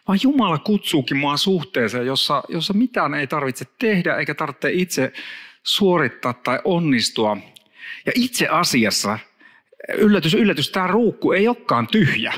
Vaan 0.08 0.20
Jumala 0.24 0.58
kutsuukin 0.58 1.18
mua 1.18 1.38
suhteeseen, 1.38 2.06
jossa, 2.06 2.44
jossa 2.50 2.74
mitään 2.74 3.14
ei 3.14 3.28
tarvitse 3.28 3.66
tehdä 3.80 4.16
eikä 4.16 4.36
tarvitse 4.36 4.72
itse 4.72 5.14
suorittaa 5.64 6.34
tai 6.34 6.60
onnistua. 6.64 7.38
Ja 8.06 8.12
itse 8.16 8.48
asiassa, 8.48 9.20
yllätys, 9.98 10.34
yllätys, 10.34 10.70
tämä 10.70 10.88
ruukku 10.88 11.32
ei 11.32 11.48
olekaan 11.48 11.88
tyhjä. 11.88 12.34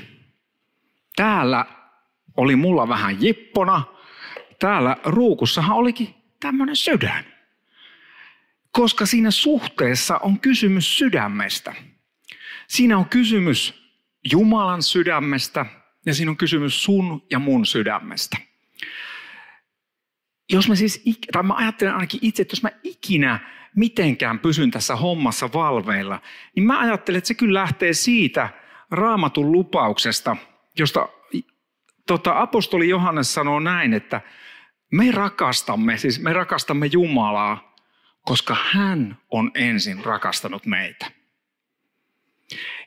Täällä 1.15 1.65
oli 2.37 2.55
mulla 2.55 2.87
vähän 2.87 3.17
jippona. 3.23 3.83
Täällä 4.59 4.97
ruukussahan 5.03 5.77
olikin 5.77 6.15
tämmöinen 6.39 6.75
sydän. 6.75 7.25
Koska 8.71 9.05
siinä 9.05 9.31
suhteessa 9.31 10.17
on 10.17 10.39
kysymys 10.39 10.97
sydämestä. 10.97 11.75
Siinä 12.67 12.97
on 12.97 13.09
kysymys 13.09 13.87
Jumalan 14.31 14.83
sydämestä 14.83 15.65
ja 16.05 16.13
siinä 16.13 16.31
on 16.31 16.37
kysymys 16.37 16.83
sun 16.83 17.25
ja 17.31 17.39
mun 17.39 17.65
sydämestä. 17.65 18.37
Jos 20.49 20.69
mä 20.69 20.75
siis, 20.75 21.03
tai 21.31 21.43
mä 21.43 21.53
ajattelen 21.53 21.93
ainakin 21.93 22.19
itse, 22.23 22.41
että 22.41 22.51
jos 22.51 22.63
mä 22.63 22.69
ikinä 22.83 23.39
mitenkään 23.75 24.39
pysyn 24.39 24.71
tässä 24.71 24.95
hommassa 24.95 25.49
valveilla, 25.53 26.21
niin 26.55 26.63
mä 26.63 26.79
ajattelen, 26.79 27.17
että 27.17 27.27
se 27.27 27.33
kyllä 27.33 27.59
lähtee 27.59 27.93
siitä 27.93 28.49
raamatun 28.91 29.51
lupauksesta, 29.51 30.37
josta 30.79 31.09
tota, 32.07 32.41
apostoli 32.41 32.89
Johannes 32.89 33.33
sanoo 33.33 33.59
näin, 33.59 33.93
että 33.93 34.21
me 34.91 35.11
rakastamme, 35.11 35.97
siis 35.97 36.19
me 36.19 36.33
rakastamme 36.33 36.85
Jumalaa, 36.85 37.75
koska 38.21 38.57
hän 38.71 39.17
on 39.31 39.51
ensin 39.55 40.05
rakastanut 40.05 40.65
meitä. 40.65 41.11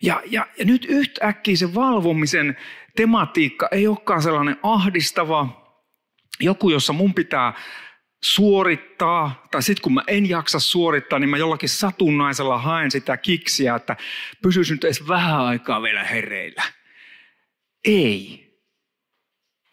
Ja, 0.02 0.22
ja, 0.26 0.46
ja 0.58 0.64
nyt 0.64 0.84
yhtäkkiä 0.88 1.56
se 1.56 1.74
valvomisen 1.74 2.56
tematiikka 2.96 3.68
ei 3.70 3.86
olekaan 3.86 4.22
sellainen 4.22 4.56
ahdistava, 4.62 5.66
joku, 6.40 6.70
jossa 6.70 6.92
mun 6.92 7.14
pitää 7.14 7.54
suorittaa, 8.24 9.46
tai 9.50 9.62
sitten 9.62 9.82
kun 9.82 9.94
mä 9.94 10.02
en 10.06 10.28
jaksa 10.28 10.60
suorittaa, 10.60 11.18
niin 11.18 11.30
mä 11.30 11.38
jollakin 11.38 11.68
satunnaisella 11.68 12.58
haen 12.58 12.90
sitä 12.90 13.16
kiksiä, 13.16 13.74
että 13.74 13.96
pysyisi 14.42 14.72
nyt 14.72 14.84
edes 14.84 15.08
vähän 15.08 15.40
aikaa 15.40 15.82
vielä 15.82 16.04
hereillä. 16.04 16.62
Ei. 17.84 18.49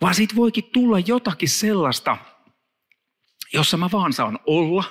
Vaan 0.01 0.15
siitä 0.15 0.35
voikin 0.35 0.63
tulla 0.73 0.99
jotakin 0.99 1.49
sellaista, 1.49 2.17
jossa 3.53 3.77
mä 3.77 3.89
vaan 3.91 4.13
saan 4.13 4.39
olla, 4.45 4.83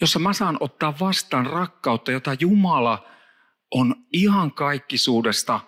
jossa 0.00 0.18
mä 0.18 0.32
saan 0.32 0.56
ottaa 0.60 0.94
vastaan 1.00 1.46
rakkautta, 1.46 2.12
jota 2.12 2.36
Jumala 2.40 3.08
on 3.70 3.94
ihan 4.12 4.52
kaikkisuudesta 4.52 5.60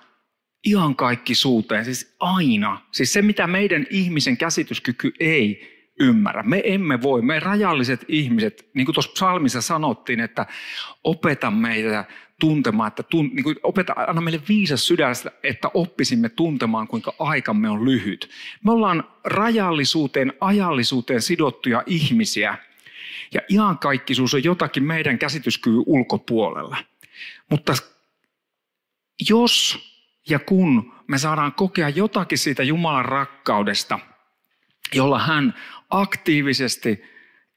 ihan 0.65 0.97
kaikkisuuteen, 0.97 1.85
siis 1.85 2.17
aina. 2.21 2.81
Siis 2.93 3.13
se, 3.13 3.23
mitä 3.23 3.47
meidän 3.47 3.87
ihmisen 3.91 4.37
käsityskyky 4.37 5.13
ei 5.21 5.71
ymmärrä. 6.01 6.43
Me 6.43 6.63
emme 6.65 7.03
voi, 7.03 7.23
me 7.23 7.41
rajalliset 7.41 8.05
ihmiset, 8.09 8.71
niin 8.75 8.85
kuin 8.85 8.95
tuossa 8.95 9.13
psalmissa 9.13 9.61
sanottiin, 9.61 10.21
että 10.21 10.47
opeta 11.05 11.51
meitä 11.51 12.05
tuntemaan, 12.41 12.89
että 12.89 13.03
tun, 13.03 13.31
niin 13.33 13.45
kuin 13.45 13.57
opeta, 13.63 13.95
anna 13.97 14.21
meille 14.21 14.43
viisas 14.49 14.87
sydämestä, 14.87 15.31
että 15.43 15.71
oppisimme 15.75 16.29
tuntemaan, 16.29 16.89
kuinka 16.89 17.15
aikamme 17.19 17.71
on 17.71 17.85
lyhyt. 17.85 18.31
Me 18.65 18.73
ollaan 18.73 19.05
rajallisuuteen, 19.25 20.33
ajallisuuteen 20.41 21.23
sidottuja 21.23 21.83
ihmisiä. 21.87 22.59
Ja 23.35 23.41
iankaikkisuus 23.51 24.35
on 24.35 24.45
jotakin 24.45 24.85
meidän 24.85 25.19
käsityskyvyn 25.19 25.83
ulkopuolella. 25.87 26.77
Mutta 27.51 27.73
jos 29.29 29.79
ja 30.29 30.39
kun 30.39 30.93
me 31.07 31.19
saadaan 31.19 31.53
kokea 31.53 31.89
jotakin 31.89 32.39
siitä 32.39 32.63
Jumalan 32.63 33.05
rakkaudesta, 33.05 33.99
jolla 34.95 35.19
hän 35.19 35.55
aktiivisesti, 35.91 37.05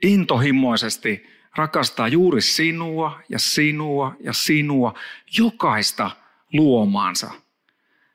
intohimoisesti 0.04 1.33
rakastaa 1.56 2.08
juuri 2.08 2.42
sinua 2.42 3.20
ja 3.30 3.40
sinua 3.40 4.16
ja 4.20 4.34
sinua, 4.34 4.94
jokaista 5.40 6.12
luomaansa, 6.54 7.32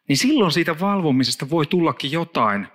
niin 0.08 0.16
silloin 0.16 0.52
siitä 0.52 0.80
valvomisesta 0.80 1.50
voi 1.50 1.66
tullakin 1.66 2.12
jotain, 2.12 2.68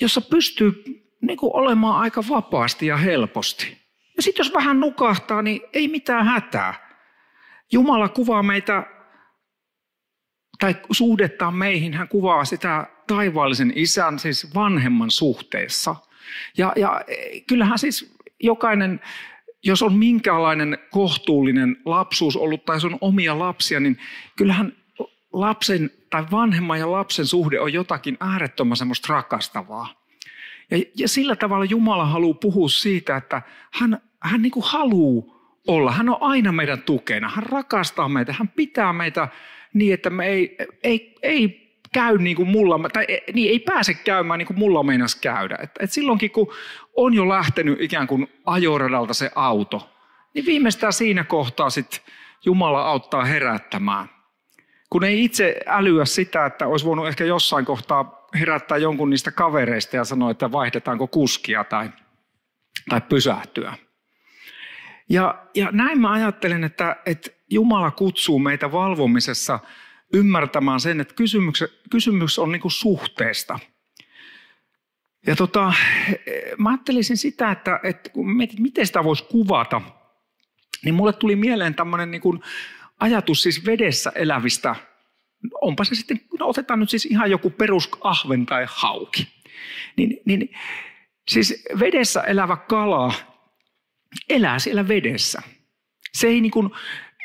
jossa 0.00 0.20
pystyy 0.20 0.82
niin 1.20 1.36
kuin 1.36 1.50
olemaan 1.54 2.00
aika 2.00 2.22
vapaasti 2.28 2.86
ja 2.86 2.96
helposti. 2.96 3.78
Ja 4.16 4.22
sitten 4.22 4.44
jos 4.44 4.54
vähän 4.54 4.80
nukahtaa, 4.80 5.42
niin 5.42 5.60
ei 5.72 5.88
mitään 5.88 6.26
hätää. 6.26 6.88
Jumala 7.72 8.08
kuvaa 8.08 8.42
meitä, 8.42 8.86
tai 10.58 10.76
suhdettaan 10.90 11.54
meihin, 11.54 11.94
hän 11.94 12.08
kuvaa 12.08 12.44
sitä 12.44 12.86
taivaallisen 13.06 13.72
isän, 13.74 14.18
siis 14.18 14.54
vanhemman 14.54 15.10
suhteessa. 15.10 15.96
Ja, 16.56 16.72
ja 16.76 17.04
kyllähän 17.46 17.78
siis 17.78 18.14
jokainen, 18.42 19.00
jos 19.64 19.82
on 19.82 19.94
minkälainen 19.94 20.78
kohtuullinen 20.90 21.76
lapsuus 21.84 22.36
ollut 22.36 22.64
tai 22.64 22.80
se 22.80 22.86
on 22.86 22.98
omia 23.00 23.38
lapsia, 23.38 23.80
niin 23.80 23.98
kyllähän 24.36 24.72
lapsen 25.32 25.90
tai 26.10 26.24
vanhemman 26.30 26.78
ja 26.78 26.90
lapsen 26.92 27.26
suhde 27.26 27.60
on 27.60 27.72
jotakin 27.72 28.16
äärettömän 28.20 28.76
semmoista 28.76 29.12
rakastavaa. 29.12 29.94
Ja, 30.70 30.78
ja 30.96 31.08
sillä 31.08 31.36
tavalla 31.36 31.64
Jumala 31.64 32.04
haluaa 32.06 32.34
puhua 32.34 32.68
siitä, 32.68 33.16
että 33.16 33.42
hän, 33.72 34.00
hän 34.20 34.42
niin 34.42 34.52
kuin 34.52 34.64
haluaa 34.66 35.38
olla. 35.66 35.92
Hän 35.92 36.08
on 36.08 36.16
aina 36.20 36.52
meidän 36.52 36.82
tukena. 36.82 37.28
Hän 37.28 37.44
rakastaa 37.44 38.08
meitä. 38.08 38.32
Hän 38.32 38.48
pitää 38.48 38.92
meitä 38.92 39.28
niin, 39.74 39.94
että 39.94 40.10
me 40.10 40.26
ei, 40.26 40.56
ei, 40.82 41.14
ei 41.22 41.67
käy 41.94 42.18
niin 42.18 42.36
kuin 42.36 42.48
mulla, 42.48 42.88
tai 42.92 43.06
niin 43.32 43.50
ei 43.50 43.58
pääse 43.58 43.94
käymään 43.94 44.38
niin 44.38 44.46
kuin 44.46 44.58
mulla 44.58 44.82
meinas 44.82 45.16
käydä. 45.16 45.58
Et, 45.62 45.70
et 45.80 45.92
silloinkin 45.92 46.30
kun 46.30 46.52
on 46.96 47.14
jo 47.14 47.28
lähtenyt 47.28 47.80
ikään 47.80 48.06
kuin 48.06 48.32
ajoradalta 48.46 49.14
se 49.14 49.30
auto, 49.34 49.90
niin 50.34 50.46
viimeistään 50.46 50.92
siinä 50.92 51.24
kohtaa 51.24 51.70
sitten 51.70 52.00
Jumala 52.44 52.82
auttaa 52.82 53.24
herättämään. 53.24 54.10
Kun 54.90 55.04
ei 55.04 55.24
itse 55.24 55.60
älyä 55.66 56.04
sitä, 56.04 56.46
että 56.46 56.66
olisi 56.66 56.86
voinut 56.86 57.08
ehkä 57.08 57.24
jossain 57.24 57.64
kohtaa 57.64 58.26
herättää 58.38 58.78
jonkun 58.78 59.10
niistä 59.10 59.30
kavereista 59.30 59.96
ja 59.96 60.04
sanoa, 60.04 60.30
että 60.30 60.52
vaihdetaanko 60.52 61.06
kuskia 61.06 61.64
tai, 61.64 61.90
tai 62.88 63.00
pysähtyä. 63.00 63.74
Ja, 65.08 65.42
ja 65.54 65.68
näin 65.72 66.00
mä 66.00 66.12
ajattelen, 66.12 66.64
että, 66.64 66.96
että 67.06 67.30
Jumala 67.50 67.90
kutsuu 67.90 68.38
meitä 68.38 68.72
valvomisessa 68.72 69.58
ymmärtämään 70.12 70.80
sen, 70.80 71.00
että 71.00 71.14
kysymys, 71.14 71.64
kysymys 71.90 72.38
on 72.38 72.52
niin 72.52 72.62
suhteesta. 72.68 73.58
Ja 75.26 75.36
tota, 75.36 75.72
mä 76.58 76.70
ajattelisin 76.70 77.16
sitä, 77.16 77.50
että, 77.50 77.80
että 77.82 78.10
kun 78.10 78.36
mietit, 78.36 78.58
miten 78.60 78.86
sitä 78.86 79.04
voisi 79.04 79.24
kuvata, 79.24 79.82
niin 80.84 80.94
mulle 80.94 81.12
tuli 81.12 81.36
mieleen 81.36 81.74
tämmöinen 81.74 82.10
niin 82.10 82.22
ajatus 83.00 83.42
siis 83.42 83.66
vedessä 83.66 84.12
elävistä, 84.14 84.76
onpa 85.60 85.84
se 85.84 85.94
sitten, 85.94 86.20
no 86.38 86.46
otetaan 86.46 86.80
nyt 86.80 86.90
siis 86.90 87.06
ihan 87.06 87.30
joku 87.30 87.50
peruskahven 87.50 88.46
tai 88.46 88.66
hauki. 88.68 89.28
Niin, 89.96 90.20
niin 90.24 90.50
siis 91.28 91.64
vedessä 91.80 92.20
elävä 92.20 92.56
kala 92.56 93.14
elää 94.28 94.58
siellä 94.58 94.88
vedessä. 94.88 95.42
Se 96.12 96.26
ei, 96.26 96.40
niin 96.40 96.50
kuin, 96.50 96.70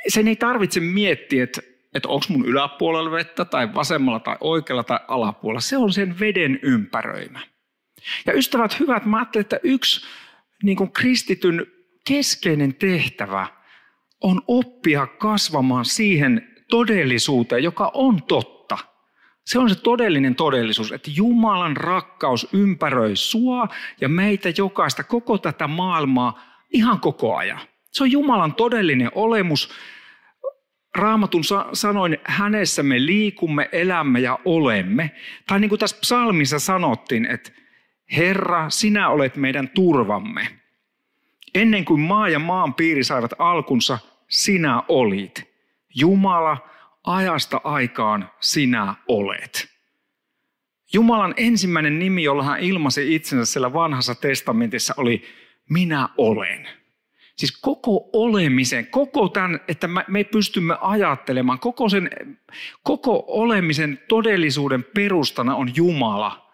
sen 0.07 0.27
ei 0.27 0.35
tarvitse 0.35 0.79
miettiä, 0.79 1.43
että, 1.43 1.61
että 1.93 2.09
onko 2.09 2.25
mun 2.29 2.45
yläpuolella 2.45 3.11
vettä 3.11 3.45
tai 3.45 3.73
vasemmalla 3.73 4.19
tai 4.19 4.37
oikealla 4.41 4.83
tai 4.83 4.99
alapuolella. 5.07 5.61
Se 5.61 5.77
on 5.77 5.93
sen 5.93 6.19
veden 6.19 6.59
ympäröimä. 6.61 7.39
Ja 8.25 8.33
ystävät 8.33 8.79
hyvät, 8.79 9.05
mä 9.05 9.17
ajattelen, 9.17 9.41
että 9.41 9.59
yksi 9.63 10.05
niin 10.63 10.77
kuin 10.77 10.91
kristityn 10.91 11.65
keskeinen 12.07 12.75
tehtävä 12.75 13.47
on 14.21 14.41
oppia 14.47 15.07
kasvamaan 15.07 15.85
siihen 15.85 16.47
todellisuuteen, 16.69 17.63
joka 17.63 17.91
on 17.93 18.23
totta. 18.23 18.77
Se 19.45 19.59
on 19.59 19.69
se 19.69 19.75
todellinen 19.75 20.35
todellisuus, 20.35 20.91
että 20.91 21.11
Jumalan 21.15 21.77
rakkaus 21.77 22.47
ympäröi 22.53 23.15
sua 23.15 23.67
ja 24.01 24.09
meitä 24.09 24.49
jokaista, 24.57 25.03
koko 25.03 25.37
tätä 25.37 25.67
maailmaa 25.67 26.43
ihan 26.73 26.99
koko 26.99 27.35
ajan. 27.35 27.59
Se 27.91 28.03
on 28.03 28.11
Jumalan 28.11 28.55
todellinen 28.55 29.11
olemus. 29.15 29.69
Raamatun 30.97 31.43
sanoin, 31.73 32.17
hänessä 32.23 32.83
me 32.83 33.05
liikumme, 33.05 33.69
elämme 33.71 34.19
ja 34.19 34.39
olemme. 34.45 35.11
Tai 35.47 35.59
niin 35.59 35.69
kuin 35.69 35.79
tässä 35.79 35.97
psalmissa 36.01 36.59
sanottiin, 36.59 37.25
että 37.25 37.51
Herra, 38.15 38.69
sinä 38.69 39.09
olet 39.09 39.35
meidän 39.35 39.69
turvamme. 39.69 40.47
Ennen 41.55 41.85
kuin 41.85 41.99
maa 41.99 42.29
ja 42.29 42.39
maan 42.39 42.73
piiri 42.73 43.03
saivat 43.03 43.31
alkunsa, 43.39 43.99
sinä 44.27 44.83
olit. 44.87 45.53
Jumala, 45.95 46.69
ajasta 47.03 47.61
aikaan 47.63 48.31
sinä 48.39 48.95
olet. 49.07 49.73
Jumalan 50.93 51.33
ensimmäinen 51.37 51.99
nimi, 51.99 52.23
jolla 52.23 52.43
hän 52.43 52.59
ilmaisi 52.59 53.15
itsensä 53.15 53.51
siellä 53.51 53.73
vanhassa 53.73 54.15
testamentissa, 54.15 54.93
oli 54.97 55.23
minä 55.69 56.09
olen. 56.17 56.67
Siis 57.35 57.59
koko 57.61 58.09
olemisen, 58.13 58.87
koko 58.87 59.27
tämän, 59.29 59.59
että 59.67 59.87
me 60.07 60.23
pystymme 60.23 60.77
ajattelemaan, 60.81 61.59
koko, 61.59 61.89
sen, 61.89 62.09
koko 62.83 63.25
olemisen 63.27 63.99
todellisuuden 64.07 64.83
perustana 64.83 65.55
on 65.55 65.71
Jumala, 65.75 66.51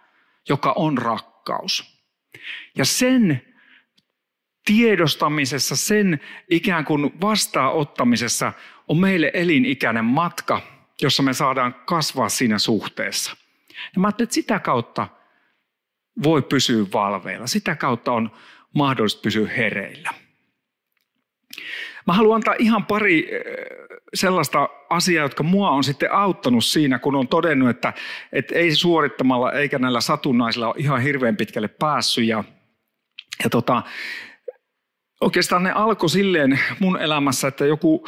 joka 0.50 0.74
on 0.76 0.98
rakkaus. 0.98 2.00
Ja 2.78 2.86
sen 2.86 3.42
tiedostamisessa, 4.66 5.76
sen 5.76 6.20
ikään 6.50 6.86
kuin 6.86 7.22
vastaanottamisessa 7.22 8.54
on 8.88 8.98
meille 8.98 9.32
elinikäinen 9.34 10.06
matka, 10.06 10.62
jossa 11.02 11.24
me 11.24 11.34
saadaan 11.34 11.74
kasvaa 11.74 12.30
siinä 12.30 12.60
suhteessa. 12.60 13.36
Ja 13.96 14.00
mä 14.02 14.08
ajattelin, 14.08 14.26
että 14.26 14.34
sitä 14.34 14.60
kautta 14.60 15.08
voi 16.24 16.42
pysyä 16.42 16.86
valveilla. 16.94 17.48
Sitä 17.48 17.76
kautta 17.76 18.12
on 18.12 18.32
mahdollista 18.76 19.22
pysyä 19.22 19.48
hereillä. 19.48 20.14
Mä 22.08 22.14
haluan 22.14 22.36
antaa 22.36 22.56
ihan 22.60 22.86
pari 22.86 23.36
eh, 23.36 23.42
sellaista 24.14 24.70
asiaa, 24.90 25.26
jotka 25.26 25.44
mua 25.44 25.70
on 25.70 25.84
sitten 25.84 26.14
auttanut 26.14 26.66
siinä, 26.66 27.00
kun 27.00 27.16
on 27.16 27.28
todennut, 27.28 27.70
että, 27.70 27.94
että 28.34 28.56
ei 28.56 28.76
suorittamalla 28.76 29.52
eikä 29.52 29.80
näillä 29.80 30.02
satunnaisilla 30.02 30.68
ole 30.68 30.76
ihan 30.78 31.02
hirveän 31.02 31.36
pitkälle 31.36 31.68
päässyt. 31.68 32.26
Ja, 32.26 32.44
ja 33.44 33.50
tota, 33.50 33.84
oikeastaan 35.22 35.64
ne 35.64 35.72
alkoi 35.72 36.10
silleen 36.10 36.60
mun 36.80 37.02
elämässä, 37.02 37.48
että 37.48 37.66
joku 37.66 38.08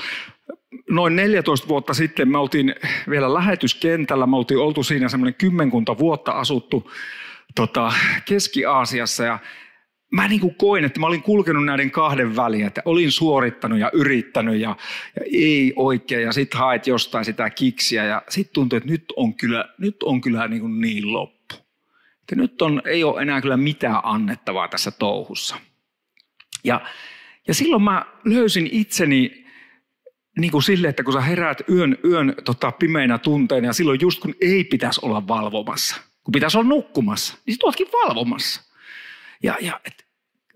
noin 0.89 1.15
14 1.15 1.67
vuotta 1.67 1.93
sitten 1.93 2.29
me 2.29 2.37
oltiin 2.37 2.75
vielä 3.09 3.33
lähetyskentällä, 3.33 4.27
me 4.27 4.37
oltiin 4.37 4.59
oltu 4.59 4.83
siinä 4.83 5.09
semmoinen 5.09 5.35
kymmenkunta 5.35 5.97
vuotta 5.97 6.31
asuttu 6.31 6.91
tota, 7.55 7.93
Keski-Aasiassa 8.25 9.23
ja 9.23 9.39
mä 10.11 10.27
niin 10.27 10.41
kuin 10.41 10.55
koin, 10.55 10.85
että 10.85 10.99
mä 10.99 11.07
olin 11.07 11.23
kulkenut 11.23 11.65
näiden 11.65 11.91
kahden 11.91 12.35
väliä, 12.35 12.67
että 12.67 12.81
olin 12.85 13.11
suorittanut 13.11 13.79
ja 13.79 13.89
yrittänyt 13.93 14.55
ja, 14.59 14.75
ja 15.15 15.25
ei 15.33 15.73
oikein 15.75 16.23
ja 16.23 16.31
sitten 16.31 16.59
haet 16.59 16.87
jostain 16.87 17.25
sitä 17.25 17.49
kiksiä 17.49 18.05
ja 18.05 18.21
sitten 18.29 18.53
tuntui, 18.53 18.77
että 18.77 18.89
nyt 18.89 19.05
on 19.15 19.33
kyllä, 19.33 19.65
nyt 19.77 20.03
on 20.03 20.21
kyllä 20.21 20.47
niin, 20.47 20.61
kuin 20.61 20.81
niin 20.81 21.13
loppu. 21.13 21.55
Että 22.21 22.35
nyt 22.35 22.61
on, 22.61 22.81
ei 22.85 23.03
ole 23.03 23.21
enää 23.21 23.41
kyllä 23.41 23.57
mitään 23.57 23.99
annettavaa 24.03 24.67
tässä 24.67 24.91
touhussa. 24.91 25.55
Ja, 26.63 26.81
ja 27.47 27.53
silloin 27.53 27.83
mä 27.83 28.05
löysin 28.25 28.69
itseni 28.71 29.45
niin 30.39 30.51
kuin 30.51 30.63
sille, 30.63 30.87
että 30.87 31.03
kun 31.03 31.13
sä 31.13 31.21
heräät 31.21 31.61
yön, 31.69 31.97
yön 32.05 32.35
tota, 32.45 32.71
pimeinä 32.71 33.17
tunteina 33.17 33.67
ja 33.67 33.73
silloin 33.73 34.01
just 34.01 34.19
kun 34.19 34.35
ei 34.41 34.63
pitäisi 34.63 34.99
olla 35.03 35.27
valvomassa, 35.27 35.95
kun 36.23 36.31
pitäisi 36.31 36.57
olla 36.57 36.69
nukkumassa, 36.69 37.37
niin 37.45 37.57
sit 37.77 37.91
valvomassa. 37.93 38.70
Ja, 39.43 39.57
ja 39.61 39.79
et, 39.85 40.05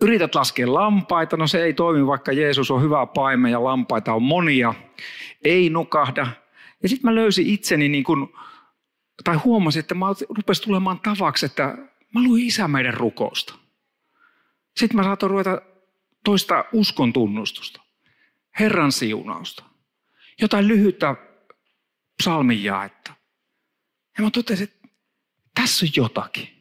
yrität 0.01 0.35
laskea 0.35 0.73
lampaita, 0.73 1.37
no 1.37 1.47
se 1.47 1.63
ei 1.63 1.73
toimi, 1.73 2.07
vaikka 2.07 2.31
Jeesus 2.31 2.71
on 2.71 2.81
hyvä 2.81 3.05
paime 3.05 3.49
ja 3.49 3.63
lampaita 3.63 4.13
on 4.13 4.23
monia. 4.23 4.73
Ei 5.43 5.69
nukahda. 5.69 6.27
Ja 6.83 6.89
sitten 6.89 7.11
mä 7.11 7.15
löysin 7.15 7.47
itseni 7.47 7.89
niin 7.89 8.03
kuin, 8.03 8.29
tai 9.23 9.35
huomasin, 9.35 9.79
että 9.79 9.95
mä 9.95 10.05
rupesin 10.29 10.63
tulemaan 10.63 10.99
tavaksi, 10.99 11.45
että 11.45 11.77
mä 12.13 12.23
luin 12.23 12.47
isä 12.47 12.67
meidän 12.67 12.93
rukousta. 12.93 13.55
Sitten 14.77 14.97
mä 14.97 15.03
saatoin 15.03 15.29
ruveta 15.29 15.61
toista 16.23 16.65
uskon 16.73 17.13
tunnustusta, 17.13 17.81
Herran 18.59 18.91
siunausta, 18.91 19.63
jotain 20.41 20.67
lyhyttä 20.67 21.15
psalmin 22.17 22.63
jaetta. 22.63 23.13
Ja 24.17 24.23
mä 24.23 24.31
totesin, 24.31 24.63
että 24.63 24.87
tässä 25.55 25.85
on 25.85 25.89
jotakin. 25.95 26.54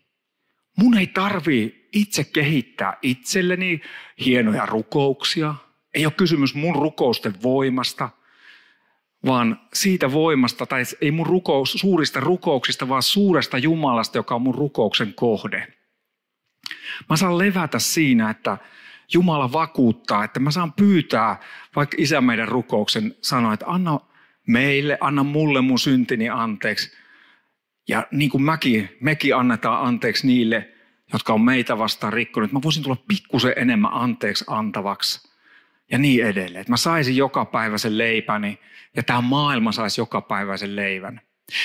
Mun 0.76 0.98
ei 0.98 1.06
tarvii 1.06 1.88
itse 1.92 2.24
kehittää 2.24 2.96
itselleni 3.02 3.80
hienoja 4.24 4.66
rukouksia. 4.66 5.54
Ei 5.94 6.06
ole 6.06 6.12
kysymys 6.16 6.54
mun 6.54 6.74
rukousten 6.74 7.34
voimasta, 7.42 8.10
vaan 9.26 9.60
siitä 9.74 10.12
voimasta, 10.12 10.66
tai 10.66 10.82
ei 11.00 11.10
mun 11.10 11.26
rukous, 11.26 11.72
suurista 11.72 12.20
rukouksista, 12.20 12.88
vaan 12.88 13.02
suuresta 13.02 13.58
Jumalasta, 13.58 14.18
joka 14.18 14.34
on 14.34 14.42
mun 14.42 14.54
rukouksen 14.54 15.14
kohde. 15.14 15.66
Mä 17.10 17.16
saan 17.16 17.38
levätä 17.38 17.78
siinä, 17.78 18.30
että 18.30 18.58
Jumala 19.12 19.52
vakuuttaa, 19.52 20.24
että 20.24 20.40
mä 20.40 20.50
saan 20.50 20.72
pyytää, 20.72 21.40
vaikka 21.76 21.96
isä 22.00 22.20
meidän 22.20 22.48
rukouksen 22.48 23.14
sanoi, 23.20 23.54
että 23.54 23.66
anna 23.66 24.00
meille, 24.46 24.98
anna 25.00 25.24
mulle 25.24 25.60
mun 25.60 25.78
syntini 25.78 26.28
anteeksi. 26.28 27.03
Ja 27.88 28.06
niin 28.10 28.30
kuin 28.30 28.42
mäkin, 28.42 28.96
mekin 29.00 29.36
annetaan 29.36 29.86
anteeksi 29.86 30.26
niille, 30.26 30.68
jotka 31.12 31.32
on 31.32 31.40
meitä 31.40 31.78
vastaan 31.78 32.12
rikkonut. 32.12 32.52
Mä 32.52 32.60
voisin 32.64 32.82
tulla 32.82 33.04
pikkusen 33.08 33.52
enemmän 33.56 33.92
anteeksi 33.92 34.44
antavaksi 34.48 35.28
ja 35.90 35.98
niin 35.98 36.26
edelleen. 36.26 36.60
Että 36.60 36.72
mä 36.72 36.76
saisin 36.76 37.16
joka 37.16 37.44
päivä 37.44 37.78
sen 37.78 37.98
leipäni 37.98 38.58
ja 38.96 39.02
tämä 39.02 39.20
maailma 39.20 39.72
saisi 39.72 40.00
joka 40.00 40.20
päivä 40.20 40.56
sen 40.56 40.76
leivän. 40.76 41.20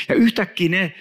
Ja 0.09 0.15
yhtäkkiä 0.15 0.69
ne 0.69 0.95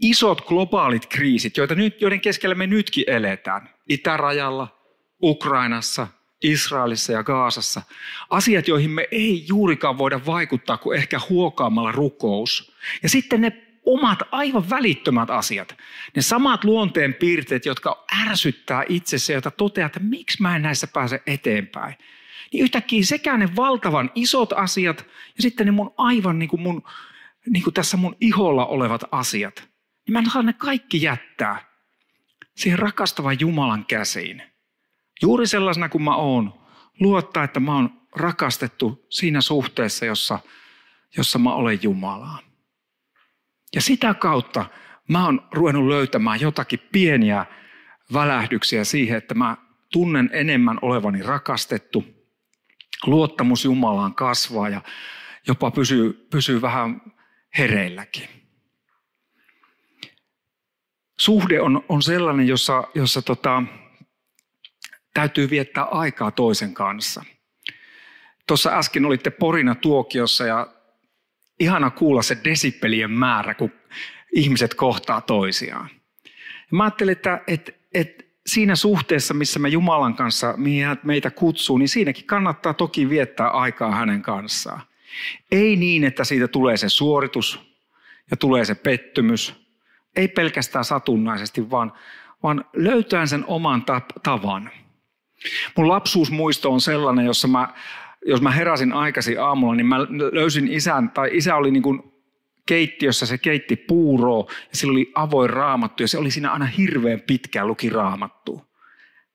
isot 0.00 0.40
globaalit 0.40 1.06
kriisit, 1.06 1.56
joita 1.56 1.74
nyt, 1.74 2.00
joiden 2.00 2.20
keskellä 2.20 2.54
me 2.54 2.66
nytkin 2.66 3.04
eletään, 3.06 3.70
itärajalla, 3.88 4.78
Ukrainassa, 5.22 6.08
Israelissa 6.42 7.12
ja 7.12 7.24
Gaasassa. 7.24 7.82
Asiat, 8.30 8.68
joihin 8.68 8.90
me 8.90 9.08
ei 9.10 9.44
juurikaan 9.48 9.98
voida 9.98 10.26
vaikuttaa 10.26 10.76
kuin 10.76 10.98
ehkä 10.98 11.20
huokaamalla 11.30 11.92
rukous. 11.92 12.76
Ja 13.02 13.08
sitten 13.08 13.40
ne 13.40 13.69
omat 13.86 14.18
aivan 14.30 14.70
välittömät 14.70 15.30
asiat. 15.30 15.76
Ne 16.16 16.22
samat 16.22 16.64
luonteen 16.64 17.14
piirteet, 17.14 17.66
jotka 17.66 18.04
ärsyttää 18.28 18.84
itsessä, 18.88 19.32
jota 19.32 19.50
toteaa, 19.50 19.86
että 19.86 20.00
miksi 20.00 20.42
mä 20.42 20.56
en 20.56 20.62
näissä 20.62 20.86
pääse 20.86 21.22
eteenpäin. 21.26 21.94
Niin 22.52 22.62
yhtäkkiä 22.62 23.04
sekä 23.04 23.36
ne 23.36 23.56
valtavan 23.56 24.10
isot 24.14 24.52
asiat 24.52 25.06
ja 25.36 25.42
sitten 25.42 25.66
ne 25.66 25.72
mun 25.72 25.94
aivan 25.96 26.38
niin 26.38 26.48
kuin 26.48 26.62
mun, 26.62 26.82
niin 27.50 27.64
kuin 27.64 27.74
tässä 27.74 27.96
mun 27.96 28.16
iholla 28.20 28.66
olevat 28.66 29.04
asiat. 29.12 29.68
Niin 30.06 30.12
mä 30.12 30.18
en 30.18 30.30
saa 30.30 30.42
ne 30.42 30.52
kaikki 30.52 31.02
jättää 31.02 31.64
siihen 32.56 32.78
rakastavan 32.78 33.40
Jumalan 33.40 33.84
käsiin. 33.86 34.42
Juuri 35.22 35.46
sellaisena 35.46 35.88
kuin 35.88 36.02
mä 36.02 36.16
oon. 36.16 36.60
Luottaa, 37.00 37.44
että 37.44 37.60
mä 37.60 37.74
oon 37.74 38.00
rakastettu 38.16 39.06
siinä 39.08 39.40
suhteessa, 39.40 40.06
jossa, 40.06 40.38
jossa 41.16 41.38
mä 41.38 41.54
olen 41.54 41.78
Jumalaa. 41.82 42.49
Ja 43.74 43.80
sitä 43.80 44.14
kautta 44.14 44.66
mä 45.08 45.24
oon 45.24 45.48
ruvennut 45.52 45.88
löytämään 45.88 46.40
jotakin 46.40 46.80
pieniä 46.92 47.46
välähdyksiä 48.12 48.84
siihen, 48.84 49.18
että 49.18 49.34
mä 49.34 49.56
tunnen 49.92 50.30
enemmän 50.32 50.78
olevani 50.82 51.22
rakastettu. 51.22 52.04
Luottamus 53.06 53.64
Jumalaan 53.64 54.14
kasvaa 54.14 54.68
ja 54.68 54.80
jopa 55.46 55.70
pysyy, 55.70 56.26
pysyy 56.30 56.62
vähän 56.62 57.02
hereilläkin. 57.58 58.28
Suhde 61.20 61.60
on, 61.60 61.84
on 61.88 62.02
sellainen, 62.02 62.48
jossa, 62.48 62.84
jossa 62.94 63.22
tota, 63.22 63.62
täytyy 65.14 65.50
viettää 65.50 65.84
aikaa 65.84 66.30
toisen 66.30 66.74
kanssa. 66.74 67.24
Tuossa 68.46 68.78
äsken 68.78 69.04
olitte 69.04 69.30
Porina 69.30 69.74
tuokiossa 69.74 70.46
ja 70.46 70.66
ihana 71.60 71.90
kuulla 71.90 72.22
se 72.22 72.38
desipelien 72.44 73.10
määrä, 73.10 73.54
kun 73.54 73.72
ihmiset 74.34 74.74
kohtaa 74.74 75.20
toisiaan. 75.20 75.88
Mä 76.70 76.84
ajattelin, 76.84 77.12
että, 77.12 77.40
että, 77.46 77.72
että 77.94 78.24
siinä 78.46 78.76
suhteessa, 78.76 79.34
missä 79.34 79.58
me 79.58 79.68
Jumalan 79.68 80.14
kanssa, 80.14 80.54
meitä 81.02 81.30
kutsuu, 81.30 81.78
niin 81.78 81.88
siinäkin 81.88 82.24
kannattaa 82.24 82.74
toki 82.74 83.08
viettää 83.08 83.48
aikaa 83.48 83.94
hänen 83.94 84.22
kanssaan. 84.22 84.80
Ei 85.52 85.76
niin, 85.76 86.04
että 86.04 86.24
siitä 86.24 86.48
tulee 86.48 86.76
se 86.76 86.88
suoritus 86.88 87.76
ja 88.30 88.36
tulee 88.36 88.64
se 88.64 88.74
pettymys. 88.74 89.54
Ei 90.16 90.28
pelkästään 90.28 90.84
satunnaisesti, 90.84 91.70
vaan, 91.70 91.92
vaan 92.42 92.64
löytää 92.72 93.26
sen 93.26 93.44
oman 93.46 93.84
tavan. 94.22 94.70
Mun 95.76 95.88
lapsuusmuisto 95.88 96.72
on 96.72 96.80
sellainen, 96.80 97.26
jossa 97.26 97.48
mä, 97.48 97.68
jos 98.26 98.42
mä 98.42 98.50
heräsin 98.50 98.92
aikaisin 98.92 99.40
aamulla, 99.40 99.74
niin 99.74 99.86
mä 99.86 100.00
löysin 100.32 100.68
isän, 100.68 101.10
tai 101.10 101.30
isä 101.32 101.56
oli 101.56 101.70
niin 101.70 101.82
kuin 101.82 102.02
keittiössä, 102.66 103.26
se 103.26 103.38
keitti 103.38 103.76
puuroa 103.76 104.46
ja 104.48 104.76
sillä 104.76 104.92
oli 104.92 105.12
avoin 105.14 105.50
raamattu 105.50 106.02
ja 106.02 106.08
se 106.08 106.18
oli 106.18 106.30
siinä 106.30 106.52
aina 106.52 106.66
hirveän 106.66 107.20
pitkään 107.20 107.66
luki 107.66 107.90
raamattua. 107.90 108.66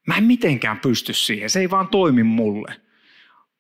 Mä 0.08 0.16
en 0.18 0.24
mitenkään 0.24 0.80
pysty 0.80 1.14
siihen, 1.14 1.50
se 1.50 1.60
ei 1.60 1.70
vaan 1.70 1.88
toimi 1.88 2.24
mulle. 2.24 2.76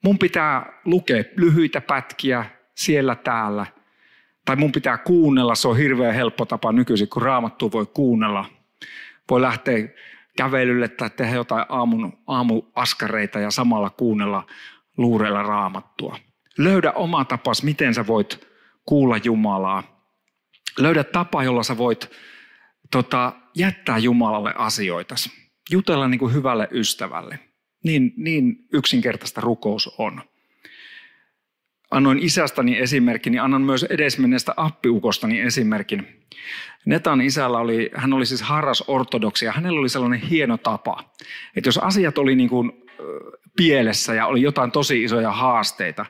Mun 0.03 0.19
pitää 0.19 0.81
lukea 0.85 1.23
lyhyitä 1.35 1.81
pätkiä 1.81 2.45
siellä 2.75 3.15
täällä. 3.15 3.65
Tai 4.45 4.55
mun 4.55 4.71
pitää 4.71 4.97
kuunnella, 4.97 5.55
se 5.55 5.67
on 5.67 5.77
hirveän 5.77 6.15
helppo 6.15 6.45
tapa 6.45 6.71
nykyisin, 6.71 7.09
kun 7.09 7.21
raamattua 7.21 7.71
voi 7.71 7.85
kuunnella. 7.85 8.45
Voi 9.29 9.41
lähteä 9.41 9.87
kävelylle 10.37 10.87
tai 10.87 11.09
tehdä 11.09 11.35
jotain 11.35 11.65
aamun, 11.69 12.13
aamuaskareita 12.27 13.39
ja 13.39 13.51
samalla 13.51 13.89
kuunnella 13.89 14.47
luureilla 14.97 15.43
raamattua. 15.43 16.17
Löydä 16.57 16.91
oma 16.91 17.25
tapas, 17.25 17.63
miten 17.63 17.93
sä 17.93 18.07
voit 18.07 18.47
kuulla 18.85 19.17
Jumalaa. 19.17 20.05
Löydä 20.79 21.03
tapa, 21.03 21.43
jolla 21.43 21.63
sä 21.63 21.77
voit 21.77 22.11
tota, 22.91 23.33
jättää 23.55 23.97
Jumalalle 23.97 24.53
asioita. 24.57 25.15
Jutella 25.71 26.07
niin 26.07 26.19
kuin 26.19 26.33
hyvälle 26.33 26.67
ystävälle. 26.71 27.39
Niin, 27.83 28.13
niin 28.17 28.67
yksinkertaista 28.73 29.41
rukous 29.41 29.95
on. 29.97 30.21
Annoin 31.91 32.19
isästäni 32.19 32.77
esimerkin, 32.77 33.31
niin 33.31 33.41
annan 33.41 33.61
myös 33.61 33.83
edesmenneestä 33.83 34.53
appiukostani 34.57 35.41
esimerkin. 35.41 36.07
Netan 36.85 37.21
isällä 37.21 37.57
oli, 37.57 37.91
hän 37.95 38.13
oli 38.13 38.25
siis 38.25 38.41
harras 38.41 38.83
ortodoksia, 38.87 39.51
hänellä 39.51 39.79
oli 39.79 39.89
sellainen 39.89 40.19
hieno 40.19 40.57
tapa, 40.57 41.13
että 41.55 41.67
jos 41.67 41.77
asiat 41.77 42.17
oli 42.17 42.35
niin 42.35 42.49
kuin 42.49 42.71
pielessä 43.55 44.13
ja 44.13 44.25
oli 44.25 44.41
jotain 44.41 44.71
tosi 44.71 45.03
isoja 45.03 45.31
haasteita, 45.31 46.05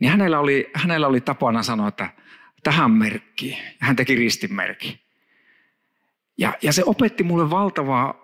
niin 0.00 0.10
hänellä 0.10 0.40
oli, 0.40 0.70
hänellä 0.74 1.06
oli 1.06 1.20
tapana 1.20 1.62
sanoa, 1.62 1.88
että 1.88 2.08
tähän 2.62 2.90
merkkiin. 2.90 3.56
Ja 3.56 3.86
hän 3.86 3.96
teki 3.96 4.14
ristinmerkki. 4.14 5.02
Ja, 6.38 6.54
ja 6.62 6.72
se 6.72 6.82
opetti 6.86 7.22
mulle 7.22 7.50
valtavaa 7.50 8.14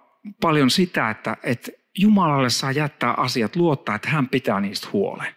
paljon 0.40 0.70
sitä, 0.70 1.10
että, 1.10 1.36
että 1.42 1.72
Jumalalle 1.98 2.50
saa 2.50 2.72
jättää 2.72 3.14
asiat, 3.16 3.56
luottaa, 3.56 3.94
että 3.94 4.08
hän 4.08 4.28
pitää 4.28 4.60
niistä 4.60 4.88
huolen. 4.92 5.34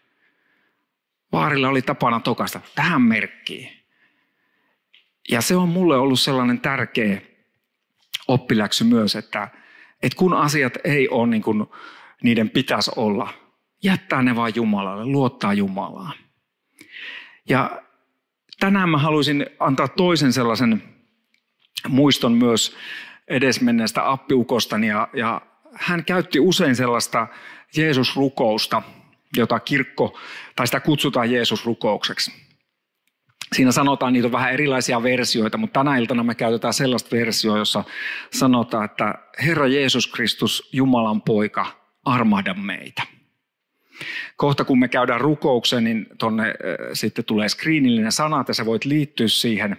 Vaarilla 1.31 1.69
oli 1.69 1.81
tapana 1.81 2.19
tokasta 2.19 2.61
tähän 2.75 3.01
merkkiin. 3.01 3.69
Ja 5.29 5.41
se 5.41 5.55
on 5.55 5.69
mulle 5.69 5.97
ollut 5.97 6.19
sellainen 6.19 6.59
tärkeä 6.59 7.21
oppiläksy 8.27 8.83
myös, 8.83 9.15
että, 9.15 9.47
että 10.03 10.17
kun 10.17 10.33
asiat 10.33 10.77
ei 10.83 11.09
ole 11.09 11.27
niin 11.27 11.41
kuin 11.41 11.65
niiden 12.23 12.49
pitäisi 12.49 12.91
olla, 12.95 13.33
jättää 13.83 14.21
ne 14.21 14.35
vain 14.35 14.53
Jumalalle, 14.55 15.05
luottaa 15.05 15.53
Jumalaan. 15.53 16.13
Ja 17.49 17.81
tänään 18.59 18.89
mä 18.89 18.97
haluaisin 18.97 19.45
antaa 19.59 19.87
toisen 19.87 20.33
sellaisen 20.33 20.83
muiston 21.87 22.33
myös 22.33 22.75
edesmenneestä 23.27 24.11
appiukostani 24.11 24.87
ja, 24.87 25.07
ja 25.13 25.41
hän 25.73 26.05
käytti 26.05 26.39
usein 26.39 26.75
sellaista 26.75 27.27
Jeesus-rukousta, 27.77 28.81
jota 29.37 29.59
kirkko, 29.59 30.19
tai 30.55 30.67
sitä 30.67 30.79
kutsutaan 30.79 31.31
Jeesus-rukoukseksi. 31.31 32.31
Siinä 33.55 33.71
sanotaan, 33.71 34.13
niitä 34.13 34.27
on 34.27 34.31
vähän 34.31 34.53
erilaisia 34.53 35.03
versioita, 35.03 35.57
mutta 35.57 35.79
tänä 35.79 35.97
iltana 35.97 36.23
me 36.23 36.35
käytetään 36.35 36.73
sellaista 36.73 37.15
versioa, 37.15 37.57
jossa 37.57 37.83
sanotaan, 38.33 38.85
että 38.85 39.15
Herra 39.45 39.67
Jeesus 39.67 40.07
Kristus, 40.07 40.69
Jumalan 40.73 41.21
poika, 41.21 41.80
armahda 42.05 42.53
meitä. 42.53 43.03
Kohta 44.35 44.65
kun 44.65 44.79
me 44.79 44.87
käydään 44.87 45.21
rukoukseen, 45.21 45.83
niin 45.83 46.07
tonne 46.17 46.47
äh, 46.47 46.53
sitten 46.93 47.25
tulee 47.25 47.49
screenillinen 47.49 48.11
sana, 48.11 48.41
että 48.41 48.53
sä 48.53 48.65
voit 48.65 48.85
liittyä 48.85 49.27
siihen. 49.27 49.77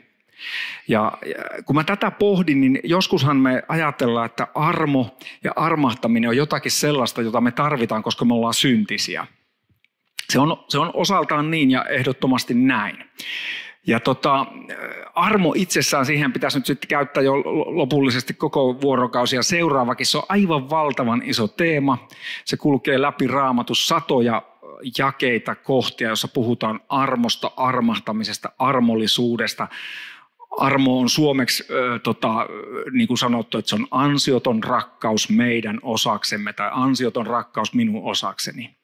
Ja, 0.88 1.18
ja 1.26 1.62
kun 1.64 1.76
mä 1.76 1.84
tätä 1.84 2.10
pohdin, 2.10 2.60
niin 2.60 2.80
joskushan 2.84 3.36
me 3.36 3.62
ajatellaan, 3.68 4.26
että 4.26 4.46
armo 4.54 5.16
ja 5.44 5.52
armahtaminen 5.56 6.30
on 6.30 6.36
jotakin 6.36 6.72
sellaista, 6.72 7.22
jota 7.22 7.40
me 7.40 7.50
tarvitaan, 7.50 8.02
koska 8.02 8.24
me 8.24 8.34
ollaan 8.34 8.54
syntisiä. 8.54 9.26
Se 10.30 10.38
on, 10.38 10.64
se 10.68 10.78
on 10.78 10.90
osaltaan 10.94 11.50
niin 11.50 11.70
ja 11.70 11.84
ehdottomasti 11.84 12.54
näin. 12.54 13.04
Ja 13.86 14.00
tota, 14.00 14.46
armo 15.14 15.52
itsessään, 15.56 16.06
siihen 16.06 16.32
pitäisi 16.32 16.58
nyt 16.58 16.66
sitten 16.66 16.88
käyttää 16.88 17.22
jo 17.22 17.34
lopullisesti 17.76 18.34
koko 18.34 18.80
vuorokausi 18.80 19.36
ja 19.36 19.42
seuraavakin. 19.42 20.06
Se 20.06 20.18
on 20.18 20.24
aivan 20.28 20.70
valtavan 20.70 21.22
iso 21.24 21.48
teema. 21.48 22.08
Se 22.44 22.56
kulkee 22.56 23.02
läpi 23.02 23.26
raamatus 23.26 23.86
satoja 23.88 24.42
jakeita 24.98 25.54
kohtia, 25.54 26.08
jossa 26.08 26.28
puhutaan 26.28 26.80
armosta, 26.88 27.50
armahtamisesta, 27.56 28.52
armollisuudesta. 28.58 29.68
Armo 30.58 31.00
on 31.00 31.08
suomeksi, 31.08 31.62
äh, 31.62 32.00
tota, 32.02 32.46
niin 32.92 33.08
kuin 33.08 33.18
sanottu, 33.18 33.58
että 33.58 33.68
se 33.68 33.74
on 33.74 33.86
ansioton 33.90 34.64
rakkaus 34.64 35.30
meidän 35.30 35.78
osaksemme 35.82 36.52
tai 36.52 36.70
ansioton 36.72 37.26
rakkaus 37.26 37.74
minun 37.74 38.10
osakseni. 38.10 38.76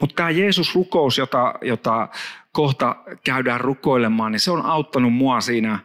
Mutta 0.00 0.14
tämä 0.16 0.30
Jeesus-rukous, 0.30 1.18
jota, 1.18 1.54
jota 1.62 2.08
kohta 2.56 2.96
käydään 3.24 3.60
rukoilemaan, 3.60 4.32
niin 4.32 4.40
se 4.40 4.50
on 4.50 4.66
auttanut 4.66 5.12
mua 5.12 5.40
siinä 5.40 5.78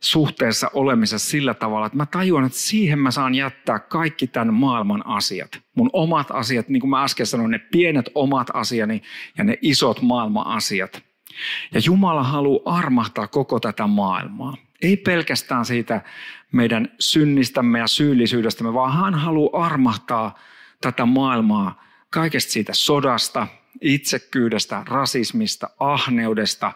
suhteessa 0.00 0.70
olemisessa 0.74 1.30
sillä 1.30 1.54
tavalla, 1.54 1.86
että 1.86 1.96
mä 1.96 2.06
tajuan, 2.06 2.44
että 2.44 2.58
siihen 2.58 2.98
mä 2.98 3.10
saan 3.10 3.34
jättää 3.34 3.78
kaikki 3.78 4.26
tämän 4.26 4.54
maailman 4.54 5.06
asiat. 5.06 5.60
Mun 5.74 5.90
omat 5.92 6.26
asiat, 6.30 6.68
niin 6.68 6.80
kuin 6.80 6.90
mä 6.90 7.04
äsken 7.04 7.26
sanoin, 7.26 7.50
ne 7.50 7.58
pienet 7.58 8.10
omat 8.14 8.46
asiani 8.54 9.02
ja 9.38 9.44
ne 9.44 9.58
isot 9.62 10.02
maailman 10.02 10.46
asiat. 10.46 11.02
Ja 11.74 11.80
Jumala 11.84 12.22
haluaa 12.22 12.78
armahtaa 12.78 13.28
koko 13.28 13.60
tätä 13.60 13.86
maailmaa. 13.86 14.56
Ei 14.82 14.96
pelkästään 14.96 15.64
siitä 15.64 16.00
meidän 16.52 16.88
synnistämme 17.00 17.78
ja 17.78 17.86
syyllisyydestämme, 17.86 18.74
vaan 18.74 18.92
hän 18.92 19.14
haluaa 19.14 19.66
armahtaa 19.66 20.38
tätä 20.80 21.06
maailmaa 21.06 21.82
kaikesta 22.10 22.52
siitä 22.52 22.72
sodasta, 22.74 23.46
itsekkyydestä, 23.80 24.82
rasismista, 24.86 25.70
ahneudesta, 25.78 26.72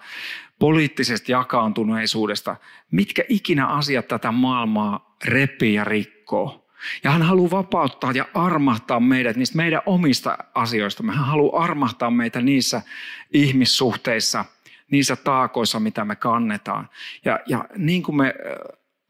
poliittisesta 0.59 1.33
jakaantuneisuudesta, 1.33 2.57
mitkä 2.91 3.25
ikinä 3.29 3.67
asiat 3.67 4.09
tätä 4.09 4.33
maailmaa 4.33 5.17
repii 5.25 5.75
ja 5.75 5.85
rikkoo. 5.85 6.67
Ja 7.05 7.11
hän 7.11 7.23
haluaa 7.23 7.51
vapauttaa 7.51 8.13
ja 8.13 8.27
armahtaa 8.35 9.01
meidät 9.01 9.37
niistä 9.37 9.57
meidän 9.57 9.83
omista 9.87 10.39
asioista. 10.55 11.03
Hän 11.07 11.27
haluaa 11.27 11.65
armahtaa 11.65 12.11
meitä 12.11 12.41
niissä 12.41 12.83
ihmissuhteissa, 13.33 14.45
niissä 14.91 15.17
taakoissa, 15.17 15.81
mitä 15.81 16.05
me 16.05 16.17
kannetaan. 16.17 16.89
Ja, 17.25 17.41
ja 17.47 17.65
niin 17.77 18.03
kuin 18.03 18.17
me, 18.17 18.35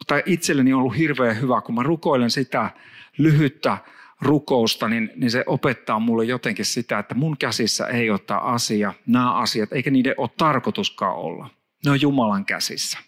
tai 0.06 0.22
itselleni 0.26 0.72
on 0.72 0.80
ollut 0.80 0.96
hirveän 0.96 1.40
hyvä, 1.40 1.60
kun 1.60 1.74
mä 1.74 1.82
rukoilen 1.82 2.30
sitä 2.30 2.70
lyhyttä 3.18 3.78
rukousta, 4.20 4.88
niin, 4.88 5.10
niin 5.16 5.30
se 5.30 5.44
opettaa 5.46 5.98
mulle 5.98 6.24
jotenkin 6.24 6.64
sitä, 6.64 6.98
että 6.98 7.14
mun 7.14 7.36
käsissä 7.38 7.86
ei 7.86 8.10
ole 8.10 8.18
tämä 8.18 8.40
asia, 8.40 8.94
nämä 9.06 9.34
asiat, 9.34 9.72
eikä 9.72 9.90
niiden 9.90 10.14
ole 10.16 10.30
tarkoituskaan 10.36 11.16
olla. 11.16 11.48
Ne 11.84 11.90
on 11.90 12.00
Jumalan 12.00 12.44
käsissä. 12.44 12.98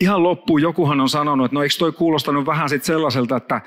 Ihan 0.00 0.22
loppuun 0.22 0.62
jokuhan 0.62 1.00
on 1.00 1.08
sanonut, 1.08 1.44
että 1.44 1.54
no 1.54 1.62
eikö 1.62 1.74
toi 1.78 1.92
kuulostanut 1.92 2.46
vähän 2.46 2.68
sit 2.68 2.84
sellaiselta, 2.84 3.36
että 3.36 3.60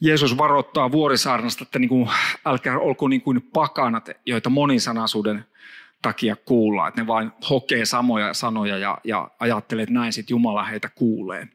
Jeesus 0.00 0.38
varoittaa 0.38 0.92
vuorisaarnasta, 0.92 1.62
että 1.62 1.78
niin 1.78 1.88
kuin, 1.88 2.08
älkää 2.44 2.78
olko 2.78 3.08
niin 3.08 3.22
kuin 3.22 3.42
pakanat, 3.52 4.10
joita 4.26 4.50
monisanaisuuden 4.50 5.44
takia 6.02 6.36
kuullaan. 6.36 6.88
Että 6.88 7.00
ne 7.00 7.06
vain 7.06 7.32
hokee 7.50 7.84
samoja 7.84 8.34
sanoja 8.34 8.78
ja, 8.78 8.98
ja 9.04 9.30
ajattelee, 9.38 9.82
että 9.82 9.94
näin 9.94 10.12
sitten 10.12 10.34
Jumala 10.34 10.64
heitä 10.64 10.88
kuulee. 10.88 11.48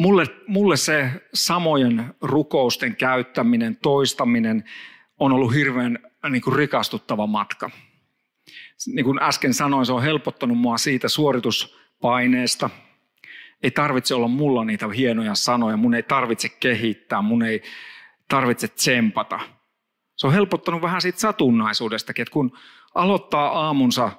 Mulle, 0.00 0.26
mulle 0.46 0.76
se 0.76 1.10
samojen 1.34 2.14
rukousten 2.20 2.96
käyttäminen, 2.96 3.76
toistaminen 3.76 4.64
on 5.18 5.32
ollut 5.32 5.54
hirveän 5.54 5.98
niin 6.30 6.42
kuin 6.42 6.56
rikastuttava 6.56 7.26
matka. 7.26 7.70
Niin 8.86 9.04
kuin 9.04 9.22
äsken 9.22 9.54
sanoin, 9.54 9.86
se 9.86 9.92
on 9.92 10.02
helpottanut 10.02 10.58
mua 10.58 10.78
siitä 10.78 11.08
suorituspaineesta. 11.08 12.70
Ei 13.62 13.70
tarvitse 13.70 14.14
olla 14.14 14.28
mulla 14.28 14.64
niitä 14.64 14.88
hienoja 14.88 15.34
sanoja, 15.34 15.76
mun 15.76 15.94
ei 15.94 16.02
tarvitse 16.02 16.48
kehittää, 16.48 17.22
mun 17.22 17.42
ei 17.42 17.62
tarvitse 18.28 18.68
tsempata. 18.68 19.40
Se 20.16 20.26
on 20.26 20.32
helpottanut 20.32 20.82
vähän 20.82 21.00
siitä 21.00 21.20
satunnaisuudestakin, 21.20 22.22
että 22.22 22.32
kun 22.32 22.58
aloittaa 22.94 23.60
aamunsa 23.66 24.10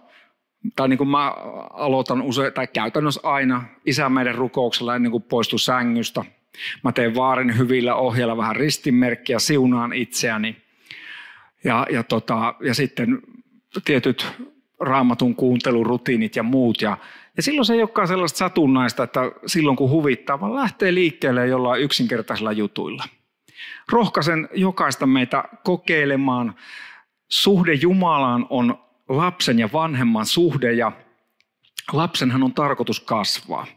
tai 0.76 0.90
niin 0.90 0.98
kuin 0.98 1.10
mä 1.10 1.30
aloitan 1.74 2.22
usein, 2.22 2.54
tai 2.54 2.68
käytännössä 2.68 3.22
aina 3.24 3.64
isän 3.86 4.12
meidän 4.12 4.36
rukouksella 4.36 4.96
ennen 4.96 5.12
kuin 5.12 5.24
poistu 5.24 5.58
sängystä. 5.58 6.26
Mä 6.84 6.92
teen 6.92 7.16
vaarin 7.16 7.58
hyvillä 7.58 7.96
ohjeilla 7.96 8.38
vähän 8.38 8.56
ristinmerkkiä, 8.56 9.40
siunaan 9.40 9.94
itseäni. 9.94 10.58
Ja, 11.64 11.88
ja, 11.92 12.04
tota, 12.04 12.56
ja 12.62 12.74
sitten 12.74 13.22
tietyt 13.86 14.28
raamatun 14.80 15.36
kuuntelurutiinit 15.36 16.36
ja 16.36 16.44
muut. 16.44 16.82
Ja, 16.82 16.98
ja 17.38 17.44
silloin 17.44 17.66
se 17.66 17.74
ei 17.74 17.82
olekaan 17.82 18.08
sellaista 18.08 18.38
satunnaista, 18.38 19.04
että 19.04 19.32
silloin 19.46 19.78
kun 19.78 19.90
huvittaa, 19.90 20.40
vaan 20.40 20.56
lähtee 20.56 20.94
liikkeelle 20.94 21.48
jollain 21.48 21.82
yksinkertaisilla 21.82 22.52
jutuilla. 22.52 23.04
Rohkaisen 23.92 24.50
jokaista 24.54 25.06
meitä 25.06 25.44
kokeilemaan. 25.64 26.56
Suhde 27.30 27.74
Jumalaan 27.74 28.48
on 28.50 28.80
lapsen 29.18 29.60
ja 29.60 29.70
vanhemman 29.74 30.26
suhde 30.26 30.74
ja 30.74 30.92
lapsenhan 31.94 32.44
on 32.44 32.54
tarkoitus 32.54 33.00
kasvaa. 33.00 33.68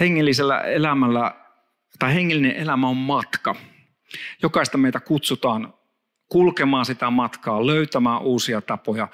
Hengellisellä 0.00 0.60
elämällä 0.60 1.34
tai 1.98 2.14
hengellinen 2.14 2.56
elämä 2.56 2.88
on 2.88 2.96
matka. 2.96 3.54
Jokaista 4.42 4.78
meitä 4.78 5.00
kutsutaan 5.00 5.74
kulkemaan 6.28 6.86
sitä 6.86 7.10
matkaa, 7.10 7.66
löytämään 7.66 8.22
uusia 8.22 8.60
tapoja, 8.60 9.08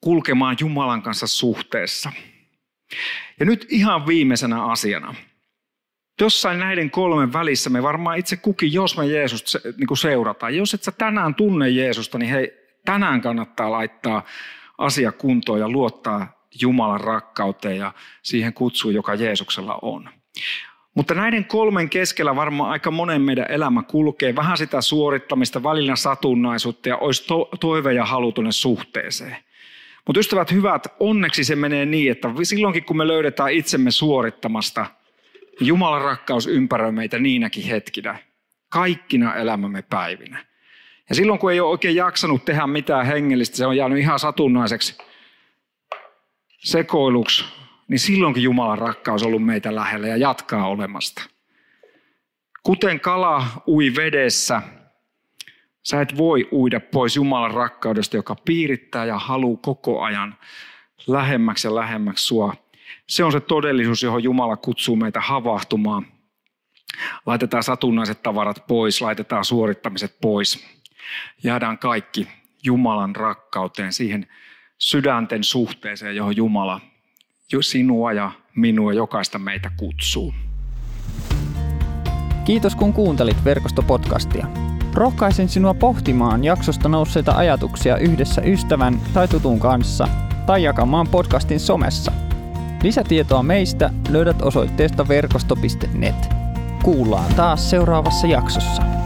kulkemaan 0.00 0.56
Jumalan 0.60 1.02
kanssa 1.02 1.26
suhteessa. 1.26 2.12
Ja 3.40 3.46
nyt 3.46 3.66
ihan 3.68 4.06
viimeisenä 4.06 4.64
asiana. 4.64 5.14
Jossain 6.20 6.58
näiden 6.58 6.90
kolmen 6.90 7.32
välissä 7.32 7.70
me 7.70 7.82
varmaan 7.82 8.18
itse 8.18 8.36
kukin, 8.36 8.72
jos 8.72 8.96
me 8.96 9.06
Jeesusta 9.06 9.58
niin 9.76 9.96
seurataan. 9.96 10.56
Jos 10.56 10.74
et 10.74 10.82
sä 10.82 10.92
tänään 10.92 11.34
tunne 11.34 11.68
Jeesusta, 11.68 12.18
niin 12.18 12.30
hei, 12.30 12.61
tänään 12.84 13.20
kannattaa 13.20 13.70
laittaa 13.70 14.22
asia 14.78 15.12
kuntoon 15.12 15.60
ja 15.60 15.68
luottaa 15.68 16.42
Jumalan 16.60 17.00
rakkauteen 17.00 17.76
ja 17.76 17.92
siihen 18.22 18.52
kutsuun, 18.52 18.94
joka 18.94 19.14
Jeesuksella 19.14 19.78
on. 19.82 20.08
Mutta 20.94 21.14
näiden 21.14 21.44
kolmen 21.44 21.90
keskellä 21.90 22.36
varmaan 22.36 22.70
aika 22.70 22.90
monen 22.90 23.22
meidän 23.22 23.50
elämä 23.50 23.82
kulkee 23.82 24.36
vähän 24.36 24.58
sitä 24.58 24.80
suorittamista, 24.80 25.62
välillä 25.62 25.96
satunnaisuutta 25.96 26.88
ja 26.88 26.96
olisi 26.96 27.26
to- 27.26 27.48
toive 27.60 27.92
ja 27.92 28.04
halu 28.04 28.32
tuonne 28.32 28.52
suhteeseen. 28.52 29.36
Mutta 30.06 30.20
ystävät 30.20 30.52
hyvät, 30.52 30.86
onneksi 31.00 31.44
se 31.44 31.56
menee 31.56 31.86
niin, 31.86 32.12
että 32.12 32.28
silloinkin 32.42 32.84
kun 32.84 32.96
me 32.96 33.06
löydetään 33.08 33.52
itsemme 33.52 33.90
suorittamasta, 33.90 34.86
Jumalan 35.60 36.02
rakkaus 36.02 36.46
ympäröi 36.46 36.92
meitä 36.92 37.18
niinäkin 37.18 37.64
hetkinä, 37.64 38.18
kaikkina 38.68 39.34
elämämme 39.34 39.82
päivinä. 39.82 40.44
Ja 41.08 41.14
silloin 41.14 41.38
kun 41.38 41.52
ei 41.52 41.60
ole 41.60 41.70
oikein 41.70 41.96
jaksanut 41.96 42.44
tehdä 42.44 42.66
mitään 42.66 43.06
hengellistä, 43.06 43.56
se 43.56 43.66
on 43.66 43.76
jäänyt 43.76 43.98
ihan 43.98 44.18
satunnaiseksi 44.18 44.98
sekoiluksi, 46.58 47.44
niin 47.88 47.98
silloinkin 47.98 48.42
Jumalan 48.42 48.78
rakkaus 48.78 49.22
on 49.22 49.26
ollut 49.26 49.44
meitä 49.44 49.74
lähellä 49.74 50.08
ja 50.08 50.16
jatkaa 50.16 50.68
olemasta. 50.68 51.22
Kuten 52.62 53.00
kala 53.00 53.46
ui 53.68 53.92
vedessä, 53.96 54.62
sä 55.82 56.00
et 56.00 56.16
voi 56.16 56.48
uida 56.52 56.80
pois 56.80 57.16
Jumalan 57.16 57.50
rakkaudesta, 57.50 58.16
joka 58.16 58.36
piirittää 58.44 59.04
ja 59.04 59.18
haluu 59.18 59.56
koko 59.56 60.02
ajan 60.02 60.34
lähemmäksi 61.06 61.68
ja 61.68 61.74
lähemmäksi 61.74 62.26
sua. 62.26 62.54
Se 63.08 63.24
on 63.24 63.32
se 63.32 63.40
todellisuus, 63.40 64.02
johon 64.02 64.22
Jumala 64.22 64.56
kutsuu 64.56 64.96
meitä 64.96 65.20
havahtumaan. 65.20 66.06
Laitetaan 67.26 67.62
satunnaiset 67.62 68.22
tavarat 68.22 68.66
pois, 68.66 69.00
laitetaan 69.00 69.44
suorittamiset 69.44 70.16
pois 70.20 70.81
jäädään 71.42 71.78
kaikki 71.78 72.28
Jumalan 72.62 73.16
rakkauteen, 73.16 73.92
siihen 73.92 74.26
sydänten 74.78 75.44
suhteeseen, 75.44 76.16
johon 76.16 76.36
Jumala 76.36 76.80
sinua 77.60 78.12
ja 78.12 78.32
minua 78.56 78.92
jokaista 78.92 79.38
meitä 79.38 79.70
kutsuu. 79.76 80.34
Kiitos 82.44 82.76
kun 82.76 82.92
kuuntelit 82.92 83.44
verkostopodcastia. 83.44 84.46
Rohkaisen 84.94 85.48
sinua 85.48 85.74
pohtimaan 85.74 86.44
jaksosta 86.44 86.88
nousseita 86.88 87.32
ajatuksia 87.32 87.96
yhdessä 87.96 88.42
ystävän 88.42 89.00
tai 89.14 89.28
tutun 89.28 89.60
kanssa 89.60 90.08
tai 90.46 90.62
jakamaan 90.62 91.08
podcastin 91.08 91.60
somessa. 91.60 92.12
Lisätietoa 92.82 93.42
meistä 93.42 93.90
löydät 94.10 94.42
osoitteesta 94.42 95.08
verkosto.net. 95.08 96.14
Kuullaan 96.82 97.34
taas 97.34 97.70
seuraavassa 97.70 98.26
jaksossa. 98.26 99.01